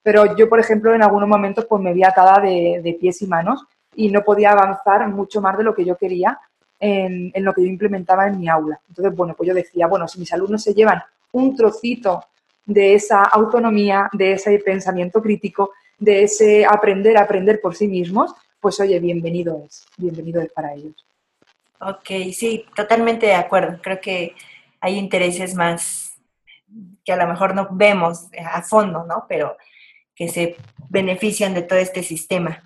pero 0.03 0.37
yo, 0.37 0.49
por 0.49 0.61
ejemplo, 0.61 0.95
en 0.95 1.03
algunos 1.03 1.29
momentos 1.29 1.67
pues 1.67 1.83
me 1.83 1.93
vi 1.93 2.05
atada 2.05 2.41
de, 2.41 2.97
pies 3.01 3.23
y 3.23 3.27
manos 3.27 3.65
y 3.95 4.11
no 4.11 4.23
podía 4.23 4.53
avanzar 4.53 5.07
mucho 5.09 5.41
más 5.41 5.59
de 5.59 5.65
lo 5.65 5.75
que 5.75 5.85
yo 5.85 5.97
quería 5.97 6.39
en, 6.81 7.33
lo 7.45 7.53
que 7.53 7.63
yo 7.63 7.69
implementaba 7.69 8.27
en 8.27 8.39
mi 8.39 8.49
aula. 8.49 8.81
Entonces, 8.89 9.15
bueno, 9.15 9.35
pues 9.35 9.49
yo 9.49 9.55
decía, 9.55 9.87
bueno, 9.87 10.07
si 10.07 10.21
mis 10.21 10.33
alumnos 10.33 10.63
se 10.63 10.75
llevan 10.75 11.03
un 11.33 11.57
trocito 11.57 12.25
de 12.65 12.95
esa 12.95 13.23
autonomía, 13.25 14.09
de 14.13 14.33
ese 14.33 14.59
pensamiento 14.59 15.21
crítico, 15.23 15.73
de 15.99 16.25
ese 16.25 16.65
aprender 16.65 17.17
a 17.17 17.23
aprender 17.23 17.61
por 17.61 17.75
sí 17.75 17.89
mismos, 17.89 18.35
pues 18.61 18.79
oye, 18.81 18.99
bienvenido 19.01 19.63
es, 19.67 19.87
bienvenido 19.97 20.41
es 20.41 20.53
para 20.53 20.75
ellos. 20.75 21.05
Ok, 21.81 22.33
sí, 22.33 22.65
totalmente 22.75 23.27
de 23.27 23.35
acuerdo. 23.35 23.79
Creo 23.83 24.01
que 24.01 24.35
hay 24.81 24.97
intereses 24.97 25.55
más 25.55 26.17
que 27.05 27.13
a 27.13 27.17
lo 27.17 27.27
mejor 27.27 27.55
no 27.55 27.69
vemos 27.71 28.27
a 28.39 28.63
fondo, 28.63 29.05
¿no? 29.05 29.25
Pero 29.29 29.57
que 30.19 30.29
se 30.29 30.57
benefician 30.91 31.55
de 31.55 31.63
todo 31.63 31.79
este 31.79 32.03
sistema. 32.03 32.63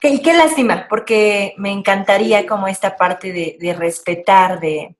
Y 0.00 0.20
qué 0.20 0.34
lástima, 0.34 0.86
porque 0.88 1.54
me 1.56 1.72
encantaría 1.72 2.46
como 2.46 2.68
esta 2.68 2.94
parte 2.96 3.32
de, 3.32 3.72
respetar, 3.72 4.60
de, 4.60 4.94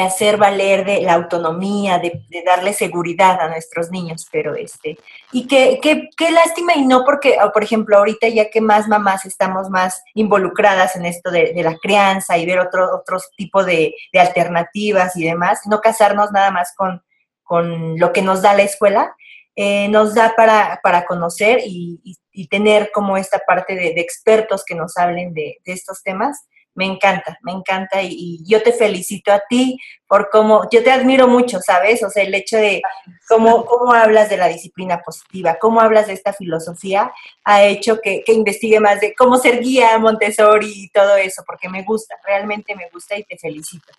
hacer 0.00 0.38
valer 0.38 0.86
de 0.86 1.02
la 1.02 1.12
autonomía, 1.12 1.98
de, 1.98 2.24
darle 2.44 2.72
seguridad 2.72 3.38
a 3.38 3.48
nuestros 3.48 3.90
niños, 3.90 4.26
pero 4.32 4.54
este, 4.54 4.98
y 5.30 5.46
qué, 5.46 5.78
qué, 5.82 6.30
lástima 6.30 6.74
y 6.74 6.86
no 6.86 7.04
porque, 7.04 7.36
por 7.52 7.62
ejemplo, 7.62 7.98
ahorita 7.98 8.28
ya 8.28 8.48
que 8.48 8.62
más 8.62 8.88
mamás 8.88 9.26
estamos 9.26 9.68
más 9.68 10.02
involucradas 10.14 10.96
en 10.96 11.04
esto 11.04 11.30
de, 11.30 11.52
la 11.62 11.76
crianza 11.76 12.38
y 12.38 12.46
ver 12.46 12.60
otro, 12.60 12.88
otros 12.96 13.30
tipo 13.36 13.62
de, 13.62 13.94
alternativas 14.14 15.16
y 15.16 15.24
demás, 15.24 15.60
no 15.66 15.82
casarnos 15.82 16.32
nada 16.32 16.50
más 16.50 16.72
con, 16.74 17.02
con 17.42 17.98
lo 17.98 18.10
que 18.14 18.22
nos 18.22 18.40
da 18.40 18.54
la 18.54 18.62
escuela, 18.62 19.14
eh, 19.60 19.88
nos 19.88 20.14
da 20.14 20.34
para, 20.36 20.78
para 20.84 21.04
conocer 21.04 21.58
y, 21.66 22.16
tener 22.48 22.92
como 22.94 23.16
esta 23.16 23.40
parte 23.40 23.74
de, 23.74 23.88
expertos 23.96 24.62
que 24.64 24.76
nos 24.76 24.96
hablen 24.96 25.34
de, 25.34 25.56
estos 25.64 26.00
temas. 26.04 26.46
Me 26.76 26.84
encanta, 26.84 27.36
me 27.42 27.50
encanta 27.50 28.00
y, 28.00 28.38
yo 28.46 28.62
te 28.62 28.72
felicito 28.72 29.32
a 29.32 29.42
ti 29.48 29.76
por 30.06 30.30
cómo, 30.30 30.68
yo 30.70 30.84
te 30.84 30.92
admiro 30.92 31.26
mucho, 31.26 31.58
¿sabes? 31.58 32.04
O 32.04 32.08
sea, 32.08 32.22
el 32.22 32.32
hecho 32.36 32.56
de 32.56 32.80
cómo, 33.28 33.66
cómo 33.66 33.92
hablas 33.92 34.30
de 34.30 34.36
la 34.36 34.46
disciplina 34.46 35.02
positiva, 35.02 35.58
cómo 35.60 35.80
hablas 35.80 36.06
de 36.06 36.12
esta 36.12 36.32
filosofía, 36.32 37.10
ha 37.42 37.64
hecho 37.64 37.98
que, 38.00 38.22
que 38.24 38.34
investigue 38.34 38.78
más 38.78 39.00
de 39.00 39.12
cómo 39.16 39.38
ser 39.38 39.60
guía 39.60 39.98
Montessori 39.98 40.70
y 40.72 40.90
todo 40.90 41.16
eso, 41.16 41.42
porque 41.44 41.68
me 41.68 41.82
gusta, 41.82 42.14
realmente 42.24 42.76
me 42.76 42.88
gusta 42.90 43.18
y 43.18 43.24
te 43.24 43.36
felicito. 43.36 43.92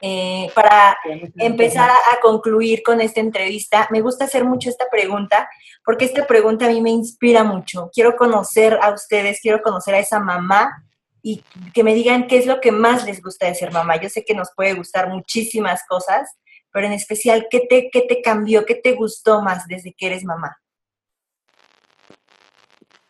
Eh, 0.00 0.50
para 0.54 0.98
empezar 1.36 1.88
a, 1.88 2.20
concluir 2.20 2.82
con 2.82 3.00
esta 3.00 3.20
entrevista, 3.20 3.88
me 3.90 4.00
gusta 4.00 4.26
hacer 4.26 4.44
mucho 4.44 4.68
esta 4.68 4.84
pregunta, 4.90 5.48
porque 5.84 6.04
esta 6.04 6.26
pregunta 6.26 6.66
a 6.66 6.70
mí 6.70 6.82
me 6.82 6.90
inspira 6.90 7.44
mucho. 7.44 7.90
Quiero 7.92 8.14
conocer 8.16 8.78
a 8.82 8.92
ustedes, 8.92 9.40
quiero 9.40 9.62
conocer 9.62 9.94
a 9.94 9.98
esa 9.98 10.20
mamá 10.20 10.82
y 11.22 11.42
que 11.72 11.82
me 11.82 11.94
digan 11.94 12.26
qué 12.26 12.38
es 12.38 12.46
lo 12.46 12.60
que 12.60 12.72
más 12.72 13.04
les 13.06 13.22
gusta 13.22 13.46
de 13.46 13.54
ser 13.54 13.72
mamá. 13.72 14.00
Yo 14.00 14.08
sé 14.08 14.24
que 14.24 14.34
nos 14.34 14.50
puede 14.54 14.74
gustar 14.74 15.08
muchísimas 15.08 15.82
cosas, 15.88 16.30
pero 16.70 16.86
en 16.86 16.92
especial, 16.92 17.46
¿qué 17.50 17.60
te, 17.60 17.88
qué 17.90 18.02
te 18.02 18.20
cambió, 18.20 18.66
qué 18.66 18.74
te 18.74 18.92
gustó 18.92 19.40
más 19.40 19.66
desde 19.66 19.94
que 19.94 20.06
eres 20.06 20.24
mamá? 20.24 20.58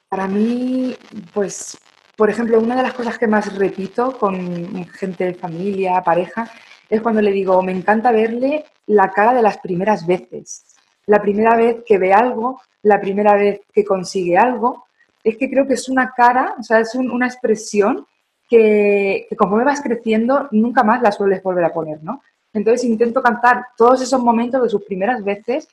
Para 0.09 0.29
mí, 0.29 0.96
pues, 1.35 1.77
por 2.16 2.31
ejemplo, 2.31 2.61
una 2.61 2.77
de 2.77 2.85
las 2.85 2.94
cosas 2.94 3.18
que 3.18 3.27
más 3.27 3.55
repito 3.57 4.16
con 4.16 4.87
gente 4.87 5.25
de 5.25 5.35
familia, 5.35 6.01
pareja, 6.03 6.49
es 6.88 7.01
cuando 7.01 7.20
le 7.20 7.33
digo, 7.33 7.62
me 7.62 7.72
encanta 7.72 8.12
verle 8.12 8.64
la 8.87 9.11
cara 9.11 9.35
de 9.35 9.42
las 9.42 9.59
primeras 9.59 10.07
veces. 10.07 10.64
La 11.07 11.20
primera 11.20 11.57
vez 11.57 11.79
que 11.85 11.99
ve 11.99 12.12
algo, 12.12 12.61
la 12.83 13.01
primera 13.01 13.35
vez 13.37 13.61
que 13.72 13.85
consigue 13.85 14.37
algo. 14.37 14.87
Es 15.22 15.37
que 15.37 15.51
creo 15.51 15.66
que 15.66 15.75
es 15.75 15.88
una 15.88 16.12
cara, 16.16 16.55
o 16.59 16.62
sea, 16.62 16.79
es 16.81 16.94
una 16.94 17.27
expresión 17.27 18.07
que, 18.49 19.27
que, 19.29 19.37
conforme 19.37 19.64
vas 19.64 19.81
creciendo 19.81 20.49
nunca 20.53 20.85
más 20.85 21.03
la 21.03 21.11
sueles 21.11 21.42
volver 21.42 21.64
a 21.64 21.72
poner, 21.72 22.03
¿no? 22.03 22.22
Entonces 22.53 22.85
intento 22.85 23.20
cantar 23.20 23.66
todos 23.77 24.01
esos 24.03 24.22
momentos 24.22 24.62
de 24.62 24.68
sus 24.68 24.85
primeras 24.85 25.22
veces 25.25 25.68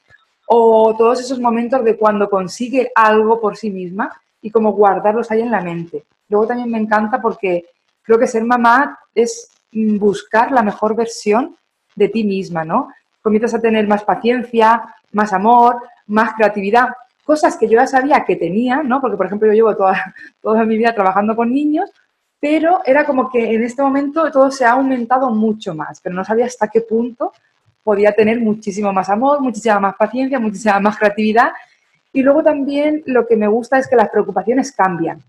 o 0.48 0.96
todos 0.98 1.22
esos 1.22 1.40
momentos 1.40 1.84
de 1.84 1.96
cuando 1.96 2.30
consigue 2.30 2.92
algo 2.96 3.40
por 3.40 3.56
sí 3.56 3.70
misma 3.70 4.12
y 4.42 4.50
como 4.50 4.74
guardarlos 4.74 5.30
ahí 5.32 5.42
en 5.42 5.52
la 5.52 5.62
mente. 5.62 6.04
Luego 6.30 6.48
también 6.48 6.72
me 6.72 6.80
encanta 6.80 7.22
porque 7.22 7.66
creo 8.02 8.20
que 8.20 8.28
ser 8.28 8.44
mamá 8.44 9.00
es 9.14 9.53
buscar 9.74 10.52
la 10.52 10.64
mejor 10.64 10.96
versión 10.96 11.56
de 11.96 12.10
ti 12.10 12.24
misma, 12.24 12.64
¿no? 12.64 12.90
Comienzas 13.22 13.54
a 13.54 13.62
tener 13.62 13.88
más 13.88 14.04
paciencia, 14.04 14.84
más 15.12 15.34
amor, 15.34 15.82
más 16.08 16.34
creatividad, 16.34 16.90
cosas 17.24 17.58
que 17.58 17.68
yo 17.68 17.80
ya 17.80 17.88
sabía 17.88 18.26
que 18.26 18.36
tenía, 18.36 18.84
¿no? 18.84 19.00
Porque, 19.00 19.18
por 19.18 19.26
ejemplo, 19.26 19.48
yo 19.48 19.54
llevo 19.54 19.76
toda, 19.76 20.14
toda 20.42 20.66
mi 20.66 20.78
vida 20.78 20.94
trabajando 20.94 21.36
con 21.36 21.54
niños, 21.54 21.90
pero 22.40 22.82
era 22.86 23.06
como 23.06 23.30
que 23.30 23.54
en 23.54 23.64
este 23.64 23.82
momento 23.82 24.30
todo 24.32 24.52
se 24.52 24.66
ha 24.66 24.72
aumentado 24.72 25.30
mucho 25.30 25.74
más, 25.74 26.02
pero 26.02 26.14
no 26.14 26.26
sabía 26.26 26.46
hasta 26.46 26.68
qué 26.68 26.82
punto 26.82 27.32
podía 27.84 28.14
tener 28.14 28.40
muchísimo 28.40 28.92
más 28.92 29.10
amor, 29.10 29.42
muchísima 29.42 29.80
más 29.80 29.96
paciencia, 29.96 30.40
muchísima 30.40 30.80
más 30.80 30.98
creatividad. 30.98 31.52
Y 32.12 32.22
luego 32.22 32.44
también 32.44 33.04
lo 33.06 33.26
que 33.28 33.36
me 33.36 33.48
gusta 33.48 33.78
es 33.78 33.88
que 33.88 33.96
las 33.96 34.10
preocupaciones 34.10 34.72
cambian. 34.72 35.22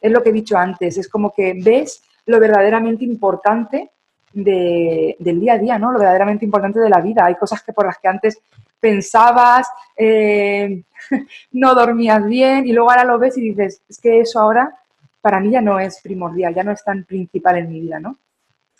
Es 0.00 0.12
lo 0.12 0.22
que 0.22 0.30
he 0.30 0.32
dicho 0.32 0.56
antes, 0.56 0.96
es 0.96 1.08
como 1.08 1.32
que 1.32 1.54
ves 1.62 2.02
lo 2.28 2.38
verdaderamente 2.38 3.04
importante 3.04 3.90
del 4.32 5.40
día 5.40 5.54
a 5.54 5.58
día, 5.58 5.78
¿no? 5.78 5.90
Lo 5.90 5.98
verdaderamente 5.98 6.44
importante 6.44 6.78
de 6.78 6.90
la 6.90 7.00
vida. 7.00 7.24
Hay 7.24 7.36
cosas 7.36 7.62
que 7.62 7.72
por 7.72 7.86
las 7.86 7.98
que 7.98 8.08
antes 8.08 8.38
pensabas, 8.78 9.66
eh, 9.96 10.82
no 11.52 11.74
dormías 11.74 12.24
bien 12.26 12.66
y 12.66 12.72
luego 12.72 12.90
ahora 12.90 13.04
lo 13.04 13.18
ves 13.18 13.38
y 13.38 13.40
dices, 13.40 13.80
es 13.88 13.98
que 13.98 14.20
eso 14.20 14.40
ahora 14.40 14.74
para 15.22 15.40
mí 15.40 15.50
ya 15.50 15.62
no 15.62 15.80
es 15.80 16.00
primordial, 16.02 16.54
ya 16.54 16.62
no 16.62 16.72
es 16.72 16.84
tan 16.84 17.04
principal 17.04 17.56
en 17.56 17.70
mi 17.70 17.80
vida, 17.80 17.98
¿no? 17.98 18.18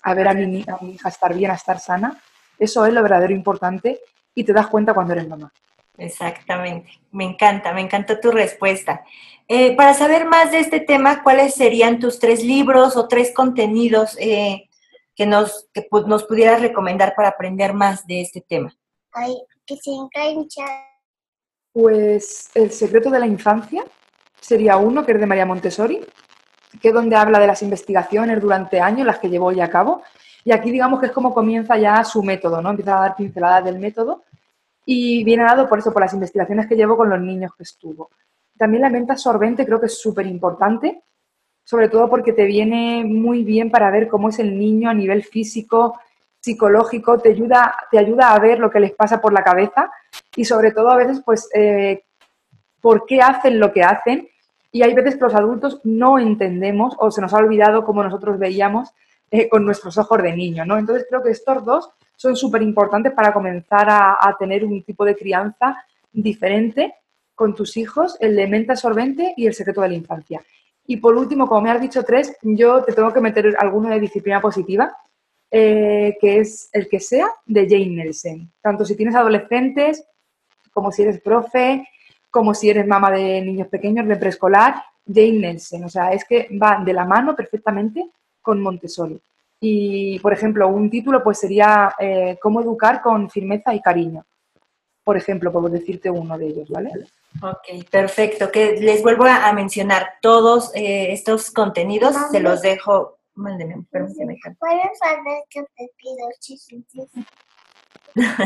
A 0.03 0.15
ver 0.15 0.29
a 0.29 0.35
mi, 0.35 0.59
hija 0.59 1.09
estar 1.09 1.35
bien, 1.35 1.51
a 1.51 1.55
estar 1.55 1.81
sana, 1.81 2.21
eso 2.59 2.85
es 2.85 2.93
lo 2.93 3.03
verdadero 3.03 3.33
importante 3.33 4.01
y 4.35 4.45
te 4.45 4.53
das 4.53 4.69
cuenta 4.69 4.93
cuando 4.93 5.15
eres 5.15 5.27
mamá. 5.27 5.51
Exactamente, 5.99 6.91
me 7.11 7.25
encanta, 7.25 7.73
me 7.73 7.81
encantó 7.81 8.21
tu 8.21 8.31
respuesta. 8.31 9.05
Eh, 9.49 9.75
para 9.75 9.95
saber 9.95 10.27
más 10.27 10.53
de 10.53 10.61
este 10.61 10.79
tema, 10.79 11.25
¿cuáles 11.25 11.55
serían 11.55 11.99
tus 11.99 12.21
tres 12.21 12.45
libros 12.45 12.97
o 12.97 13.09
tres 13.09 13.33
contenidos 13.35 14.17
eh, 14.21 14.69
que, 15.17 15.27
nos, 15.27 15.69
que 15.75 15.89
nos 16.07 16.25
pudieras 16.25 16.61
recomendar 16.61 17.15
para 17.17 17.29
aprender 17.29 17.75
más 17.75 18.07
de 18.07 18.21
este 18.21 18.41
tema? 18.41 18.73
Ay, 19.13 19.35
que 19.67 19.77
se 19.77 19.91
engancha. 19.91 20.65
Pues 21.73 22.51
El 22.55 22.71
secreto 22.71 23.11
de 23.11 23.19
la 23.19 23.27
infancia 23.27 23.85
sería 24.41 24.77
uno, 24.77 25.05
que 25.05 25.13
es 25.13 25.21
de 25.21 25.27
María 25.27 25.47
Montessori, 25.47 26.01
que 26.81 26.89
es 26.89 26.95
donde 26.95 27.17
habla 27.17 27.41
de 27.41 27.47
las 27.49 27.63
investigaciones 27.63 28.41
durante 28.41 28.81
años, 28.81 29.07
las 29.07 29.19
que 29.19 29.31
llevó 29.31 29.51
ya 29.51 29.65
a 29.65 29.71
cabo. 29.71 30.03
Y 30.45 30.53
aquí 30.53 30.71
digamos 30.71 31.01
que 31.01 31.07
es 31.07 31.13
como 31.13 31.35
comienza 31.35 31.77
ya 31.77 32.05
su 32.05 32.23
método, 32.23 32.63
¿no? 32.63 32.71
Empieza 32.71 32.97
a 32.97 33.01
dar 33.01 33.17
pinceladas 33.17 33.65
del 33.65 33.79
método 33.79 34.25
y 34.91 35.23
viene 35.23 35.45
dado 35.45 35.69
por 35.69 35.81
eso, 35.81 35.93
por 35.93 36.01
las 36.01 36.15
investigaciones 36.15 36.67
que 36.67 36.75
llevo 36.75 36.97
con 36.97 37.11
los 37.11 37.21
niños 37.21 37.53
que 37.55 37.63
estuvo. 37.63 38.09
También 38.57 38.81
la 38.81 38.89
mente 38.89 39.13
absorbente 39.13 39.67
creo 39.67 39.79
que 39.79 39.85
es 39.85 40.01
súper 40.01 40.27
importante, 40.27 41.03
sobre 41.63 41.91
todo 41.91 42.09
porque 42.09 42.33
te 42.33 42.47
viene 42.47 43.05
muy 43.05 43.45
bien 43.45 43.71
para 43.71 43.91
ver 43.91 44.09
cómo 44.09 44.31
es 44.31 44.39
el 44.39 44.59
niño 44.59 44.89
a 44.89 44.95
nivel 44.95 45.25
físico, 45.25 46.01
psicológico, 46.41 47.19
te 47.19 47.29
ayuda, 47.29 47.77
te 47.91 47.99
ayuda 47.99 48.33
a 48.33 48.39
ver 48.39 48.61
lo 48.61 48.71
que 48.71 48.81
les 48.81 48.93
pasa 48.93 49.21
por 49.21 49.35
la 49.35 49.45
cabeza 49.45 49.93
y 50.35 50.47
sobre 50.47 50.73
todo 50.73 50.89
a 50.89 50.97
veces 50.97 51.21
pues 51.23 51.51
eh, 51.55 52.05
por 52.81 53.05
qué 53.05 53.21
hacen 53.21 53.61
lo 53.61 53.75
que 53.75 53.83
hacen 53.83 54.27
y 54.73 54.85
hay 54.85 54.95
veces 54.95 55.17
que 55.17 55.25
los 55.25 55.35
adultos 55.35 55.83
no 55.85 56.19
entendemos 56.19 56.97
o 56.99 57.11
se 57.11 57.21
nos 57.21 57.35
ha 57.35 57.39
olvidado 57.39 57.85
como 57.85 58.03
nosotros 58.03 58.39
veíamos 58.39 58.89
eh, 59.31 59.51
con 59.51 59.67
nuestros 59.67 59.99
ojos 59.99 60.23
de 60.23 60.35
niño, 60.35 60.65
¿no? 60.65 60.79
Entonces 60.79 61.05
creo 61.11 61.23
que 61.23 61.33
estos 61.33 61.63
dos 61.67 61.91
son 62.19 62.35
súper 62.35 62.63
importantes 62.63 63.13
para 63.13 63.33
comenzar 63.33 63.87
a, 63.89 64.37
tener 64.41 64.65
un 64.65 64.83
tipo 64.83 65.05
de 65.05 65.15
crianza 65.15 65.77
diferente 66.13 66.95
con 67.33 67.55
tus 67.55 67.77
hijos, 67.77 68.17
el 68.19 68.35
de 68.35 68.49
mente 68.49 68.73
absorbente 68.73 69.35
y 69.37 69.47
el 69.47 69.55
secreto 69.55 69.83
de 69.83 69.91
la 69.91 69.95
infancia. 69.95 70.43
Y 70.85 70.97
por 70.97 71.15
último, 71.15 71.47
como 71.47 71.61
me 71.61 71.71
has 71.71 71.81
dicho 71.81 72.03
tres, 72.03 72.37
yo 72.43 72.83
te 72.83 72.93
tengo 72.93 73.13
que 73.13 73.21
meter 73.21 73.55
alguno 73.57 73.89
de 73.89 74.01
disciplina 74.01 74.41
positiva, 74.41 74.93
eh, 75.49 76.19
que 76.21 76.41
es 76.41 76.69
el 76.73 76.89
que 76.89 76.99
sea 76.99 77.31
de 77.47 77.69
Jane 77.69 78.03
Nelson. 78.03 78.51
Tanto 78.61 78.85
si 78.85 78.97
tienes 78.97 79.15
adolescentes, 79.15 80.05
como 80.73 80.91
si 80.91 81.03
eres 81.03 81.21
profe, 81.21 81.87
como 82.31 82.53
si 82.53 82.69
eres 82.69 82.85
mamá 82.85 83.13
de 83.13 83.41
niños 83.43 83.69
pequeños 83.69 84.09
de 84.09 84.17
preescolar, 84.17 84.75
Jane 85.07 85.39
Nelson. 85.39 85.85
O 85.85 85.89
sea, 85.89 86.13
es 86.13 86.25
que 86.25 86.49
va 86.61 86.83
de 86.85 86.93
la 86.93 87.05
mano 87.05 87.37
perfectamente 87.37 88.11
con 88.43 88.61
Montessori. 88.61 89.23
Y, 89.61 90.19
por 90.21 90.33
ejemplo, 90.33 90.69
un 90.69 90.89
título 90.89 91.23
pues 91.23 91.39
sería 91.41 91.95
eh, 91.99 92.39
Cómo 92.41 92.61
educar 92.61 93.03
con 93.03 93.29
firmeza 93.29 93.75
y 93.75 93.81
cariño. 93.81 94.25
Por 95.03 95.17
ejemplo, 95.17 95.51
por 95.51 95.71
decirte 95.71 96.11
uno 96.11 96.37
de 96.37 96.47
ellos, 96.47 96.69
¿vale? 96.69 96.91
Ok, 97.43 97.89
perfecto. 97.91 98.51
Que 98.51 98.73
les 98.73 99.03
vuelvo 99.03 99.25
a 99.25 99.53
mencionar 99.53 100.15
todos 100.21 100.71
eh, 100.75 101.13
estos 101.13 101.51
contenidos, 101.51 102.15
se 102.31 102.41
los 102.41 102.61
dejo. 102.61 103.19
Mándeme, 103.35 103.85
permíteme. 103.91 104.37
¿Puedes 104.59 104.99
saber 104.99 105.43
que 105.49 105.63
te 105.77 105.89
pido 105.97 106.29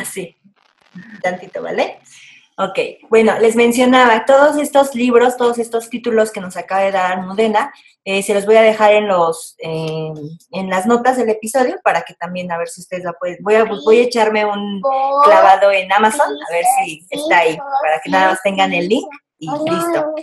sí, 0.05 0.37
tantito, 1.23 1.63
¿vale? 1.63 1.99
Ok, 2.59 2.79
bueno, 3.09 3.39
les 3.39 3.57
mencionaba, 3.57 4.27
todos 4.27 4.57
estos 4.57 4.95
libros, 4.95 5.37
todos 5.39 5.59
estos 5.59 5.89
títulos 5.89 6.31
que 6.31 6.41
nos 6.41 6.57
acaba 6.57 6.83
de 6.83 6.93
dar 6.93 7.13
Almudena, 7.13 7.73
eh, 8.05 8.23
se 8.23 8.35
los 8.35 8.45
voy 8.45 8.57
a 8.57 8.63
dejar 8.63 8.93
en 8.93 9.09
los 9.09 9.57
en 9.59 10.69
las 10.69 10.87
notas 10.87 11.17
del 11.17 11.31
episodio 11.31 11.79
para 11.83 12.03
que 12.03 12.15
también 12.15 12.51
a 12.53 12.59
ver 12.59 12.69
si 12.69 12.83
ustedes 12.83 13.05
la 13.05 13.13
pueden. 13.15 13.39
Voy 13.41 13.55
a, 13.55 13.65
voy 13.65 14.01
a 14.01 14.03
echarme 14.03 14.45
un 14.45 14.83
clavado 15.25 15.71
en 15.71 15.91
Amazon 15.93 16.27
a 16.27 16.53
ver 16.53 16.65
si 16.85 17.07
está 17.09 17.39
ahí, 17.39 17.57
para 17.57 18.01
que 18.01 18.11
nada 18.11 18.31
más 18.31 18.43
tengan 18.43 18.73
el 18.73 18.89
link 18.89 19.09
y 19.39 19.49
listo. 19.49 20.15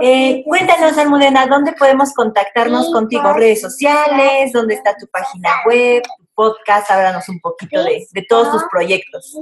Eh, 0.00 0.42
cuéntanos, 0.46 0.96
Almudena, 0.96 1.46
¿dónde 1.46 1.72
podemos 1.72 2.12
contactarnos 2.12 2.92
contigo? 2.92 3.32
¿Redes 3.32 3.60
sociales? 3.60 4.52
¿Dónde 4.52 4.74
está 4.74 4.96
tu 4.96 5.06
página 5.08 5.50
web? 5.66 6.02
¿Tu 6.02 6.24
podcast? 6.34 6.90
Háblanos 6.90 7.28
un 7.28 7.40
poquito 7.40 7.82
de, 7.82 8.06
de 8.10 8.26
todos 8.28 8.50
tus 8.52 8.64
proyectos. 8.70 9.38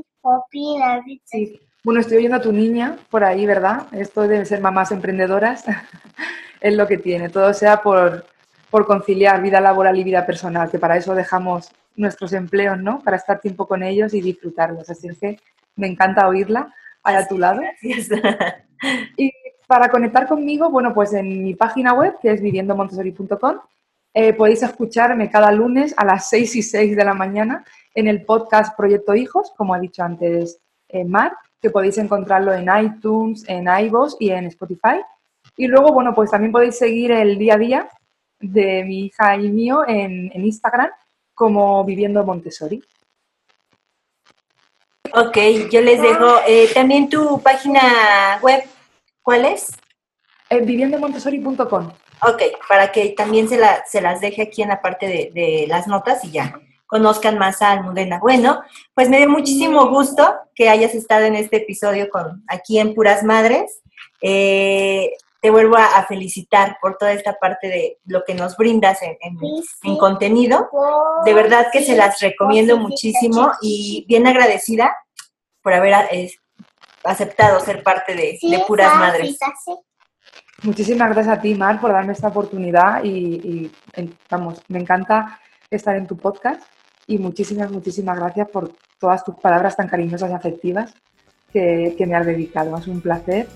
Sí. 1.24 1.60
Bueno, 1.82 2.00
estoy 2.00 2.18
oyendo 2.18 2.36
a 2.36 2.42
tu 2.42 2.52
niña 2.52 2.98
por 3.08 3.24
ahí, 3.24 3.46
¿verdad? 3.46 3.86
Esto 3.92 4.28
debe 4.28 4.44
ser 4.44 4.60
mamás 4.60 4.92
emprendedoras. 4.92 5.64
es 6.60 6.74
lo 6.74 6.86
que 6.86 6.98
tiene. 6.98 7.30
Todo 7.30 7.54
sea 7.54 7.82
por, 7.82 8.26
conciliar 8.70 9.40
vida 9.40 9.60
laboral 9.60 9.98
y 9.98 10.04
vida 10.04 10.26
personal, 10.26 10.70
que 10.70 10.78
para 10.78 10.96
eso 10.96 11.14
dejamos 11.14 11.70
nuestros 11.96 12.32
empleos, 12.34 12.78
¿no? 12.78 13.00
Para 13.00 13.16
estar 13.16 13.40
tiempo 13.40 13.66
con 13.66 13.82
ellos 13.82 14.12
y 14.12 14.20
disfrutarlos. 14.20 14.90
Así 14.90 15.08
es 15.08 15.18
que 15.18 15.38
me 15.76 15.86
encanta 15.86 16.28
oírla 16.28 16.72
a 17.02 17.26
tu 17.26 17.38
lado. 17.38 17.62
Y 19.18 19.30
para 19.66 19.90
conectar 19.90 20.26
conmigo, 20.26 20.70
bueno, 20.70 20.94
pues 20.94 21.12
en 21.12 21.44
mi 21.44 21.54
página 21.54 21.92
web, 21.92 22.14
que 22.22 22.32
es 22.32 22.40
viviendomontessori.com, 22.40 23.58
eh, 24.14 24.32
podéis 24.32 24.62
escucharme 24.62 25.28
cada 25.28 25.52
lunes 25.52 25.92
a 25.98 26.06
las 26.06 26.30
6 26.30 26.56
y 26.56 26.62
6 26.62 26.96
de 26.96 27.04
la 27.04 27.12
mañana 27.12 27.62
en 27.94 28.08
el 28.08 28.24
podcast 28.24 28.74
Proyecto 28.74 29.14
Hijos, 29.14 29.52
como 29.54 29.74
ha 29.74 29.78
dicho 29.78 30.02
antes 30.02 30.62
eh, 30.88 31.04
Mar, 31.04 31.34
que 31.60 31.70
podéis 31.70 31.98
encontrarlo 31.98 32.52
en 32.54 32.68
iTunes, 32.84 33.44
en 33.48 33.68
iVoox 33.68 34.16
y 34.18 34.30
en 34.30 34.46
Spotify. 34.46 35.00
Y 35.56 35.66
luego, 35.66 35.92
bueno, 35.92 36.14
pues 36.14 36.30
también 36.30 36.52
podéis 36.52 36.78
seguir 36.78 37.12
el 37.12 37.38
día 37.38 37.54
a 37.54 37.58
día 37.58 37.90
de 38.38 38.84
mi 38.84 39.06
hija 39.06 39.36
y 39.36 39.50
mío 39.50 39.84
en, 39.86 40.30
Instagram 40.34 40.90
como 41.34 41.84
Viviendo 41.84 42.24
Montessori. 42.24 42.82
Ok, 45.12 45.36
yo 45.70 45.80
les 45.80 46.00
dejo 46.00 46.36
eh, 46.46 46.70
también 46.72 47.08
tu 47.08 47.40
página 47.42 48.38
web. 48.42 48.62
¿Cuál 49.22 49.46
es? 49.46 49.72
Eh, 50.48 50.60
viviendomontessori.com. 50.60 51.90
Ok, 52.22 52.42
para 52.68 52.92
que 52.92 53.10
también 53.10 53.48
se, 53.48 53.58
la, 53.58 53.84
se 53.86 54.00
las 54.00 54.20
deje 54.20 54.42
aquí 54.42 54.62
en 54.62 54.68
la 54.68 54.80
parte 54.80 55.06
de, 55.06 55.30
de 55.34 55.66
las 55.66 55.86
notas 55.86 56.24
y 56.24 56.30
ya 56.30 56.60
conozcan 56.90 57.38
más 57.38 57.62
a 57.62 57.70
Almudena. 57.70 58.18
Bueno, 58.18 58.62
pues 58.94 59.08
me 59.08 59.18
dio 59.18 59.28
muchísimo 59.28 59.88
gusto 59.88 60.34
que 60.54 60.68
hayas 60.68 60.94
estado 60.94 61.24
en 61.24 61.36
este 61.36 61.58
episodio 61.58 62.10
con 62.10 62.42
aquí 62.48 62.80
en 62.80 62.94
Puras 62.94 63.22
Madres. 63.22 63.80
Eh, 64.20 65.12
te 65.40 65.50
vuelvo 65.50 65.76
a, 65.76 66.04
felicitar 66.06 66.76
por 66.82 66.98
toda 66.98 67.12
esta 67.12 67.34
parte 67.34 67.68
de 67.68 67.98
lo 68.04 68.24
que 68.24 68.34
nos 68.34 68.56
brindas 68.56 68.98
en, 69.02 69.96
contenido. 69.96 70.68
De 71.24 71.32
verdad 71.32 71.68
que 71.72 71.82
se 71.82 71.96
las 71.96 72.20
recomiendo 72.20 72.76
muchísimo 72.76 73.52
y 73.62 74.04
bien 74.06 74.26
agradecida 74.26 74.94
por 75.62 75.72
haber 75.72 75.94
eh, 76.10 76.30
aceptado 77.04 77.60
ser 77.60 77.82
parte 77.82 78.14
de, 78.14 78.38
Puras 78.66 78.94
Madres. 78.96 79.38
Muchísimas 80.62 81.14
gracias 81.14 81.38
a 81.38 81.40
ti, 81.40 81.54
Mar, 81.54 81.80
por 81.80 81.92
darme 81.92 82.12
esta 82.12 82.28
oportunidad 82.28 83.02
y, 83.02 83.70
y, 83.96 84.14
vamos, 84.28 84.60
me 84.68 84.80
encanta 84.80 85.40
estar 85.70 85.96
en 85.96 86.06
tu 86.06 86.18
podcast 86.18 86.62
y 87.10 87.18
muchísimas, 87.18 87.72
muchísimas 87.72 88.16
gracias 88.16 88.48
por 88.50 88.70
todas 89.00 89.24
tus 89.24 89.34
palabras 89.34 89.76
tan 89.76 89.88
cariñosas 89.88 90.30
y 90.30 90.32
afectivas 90.32 90.94
que, 91.52 91.96
me 92.06 92.14
has 92.14 92.24
dedicado. 92.24 92.76
Es 92.76 92.86
un 92.86 93.00
placer 93.00 93.48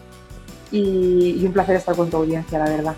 y, 0.73 1.37
y 1.41 1.47
un 1.47 1.53
placer 1.53 1.77
estar 1.77 1.95
con 1.95 2.11
tu 2.11 2.17
audiencia, 2.17 2.59
la 2.59 2.65
verdad. 2.65 2.97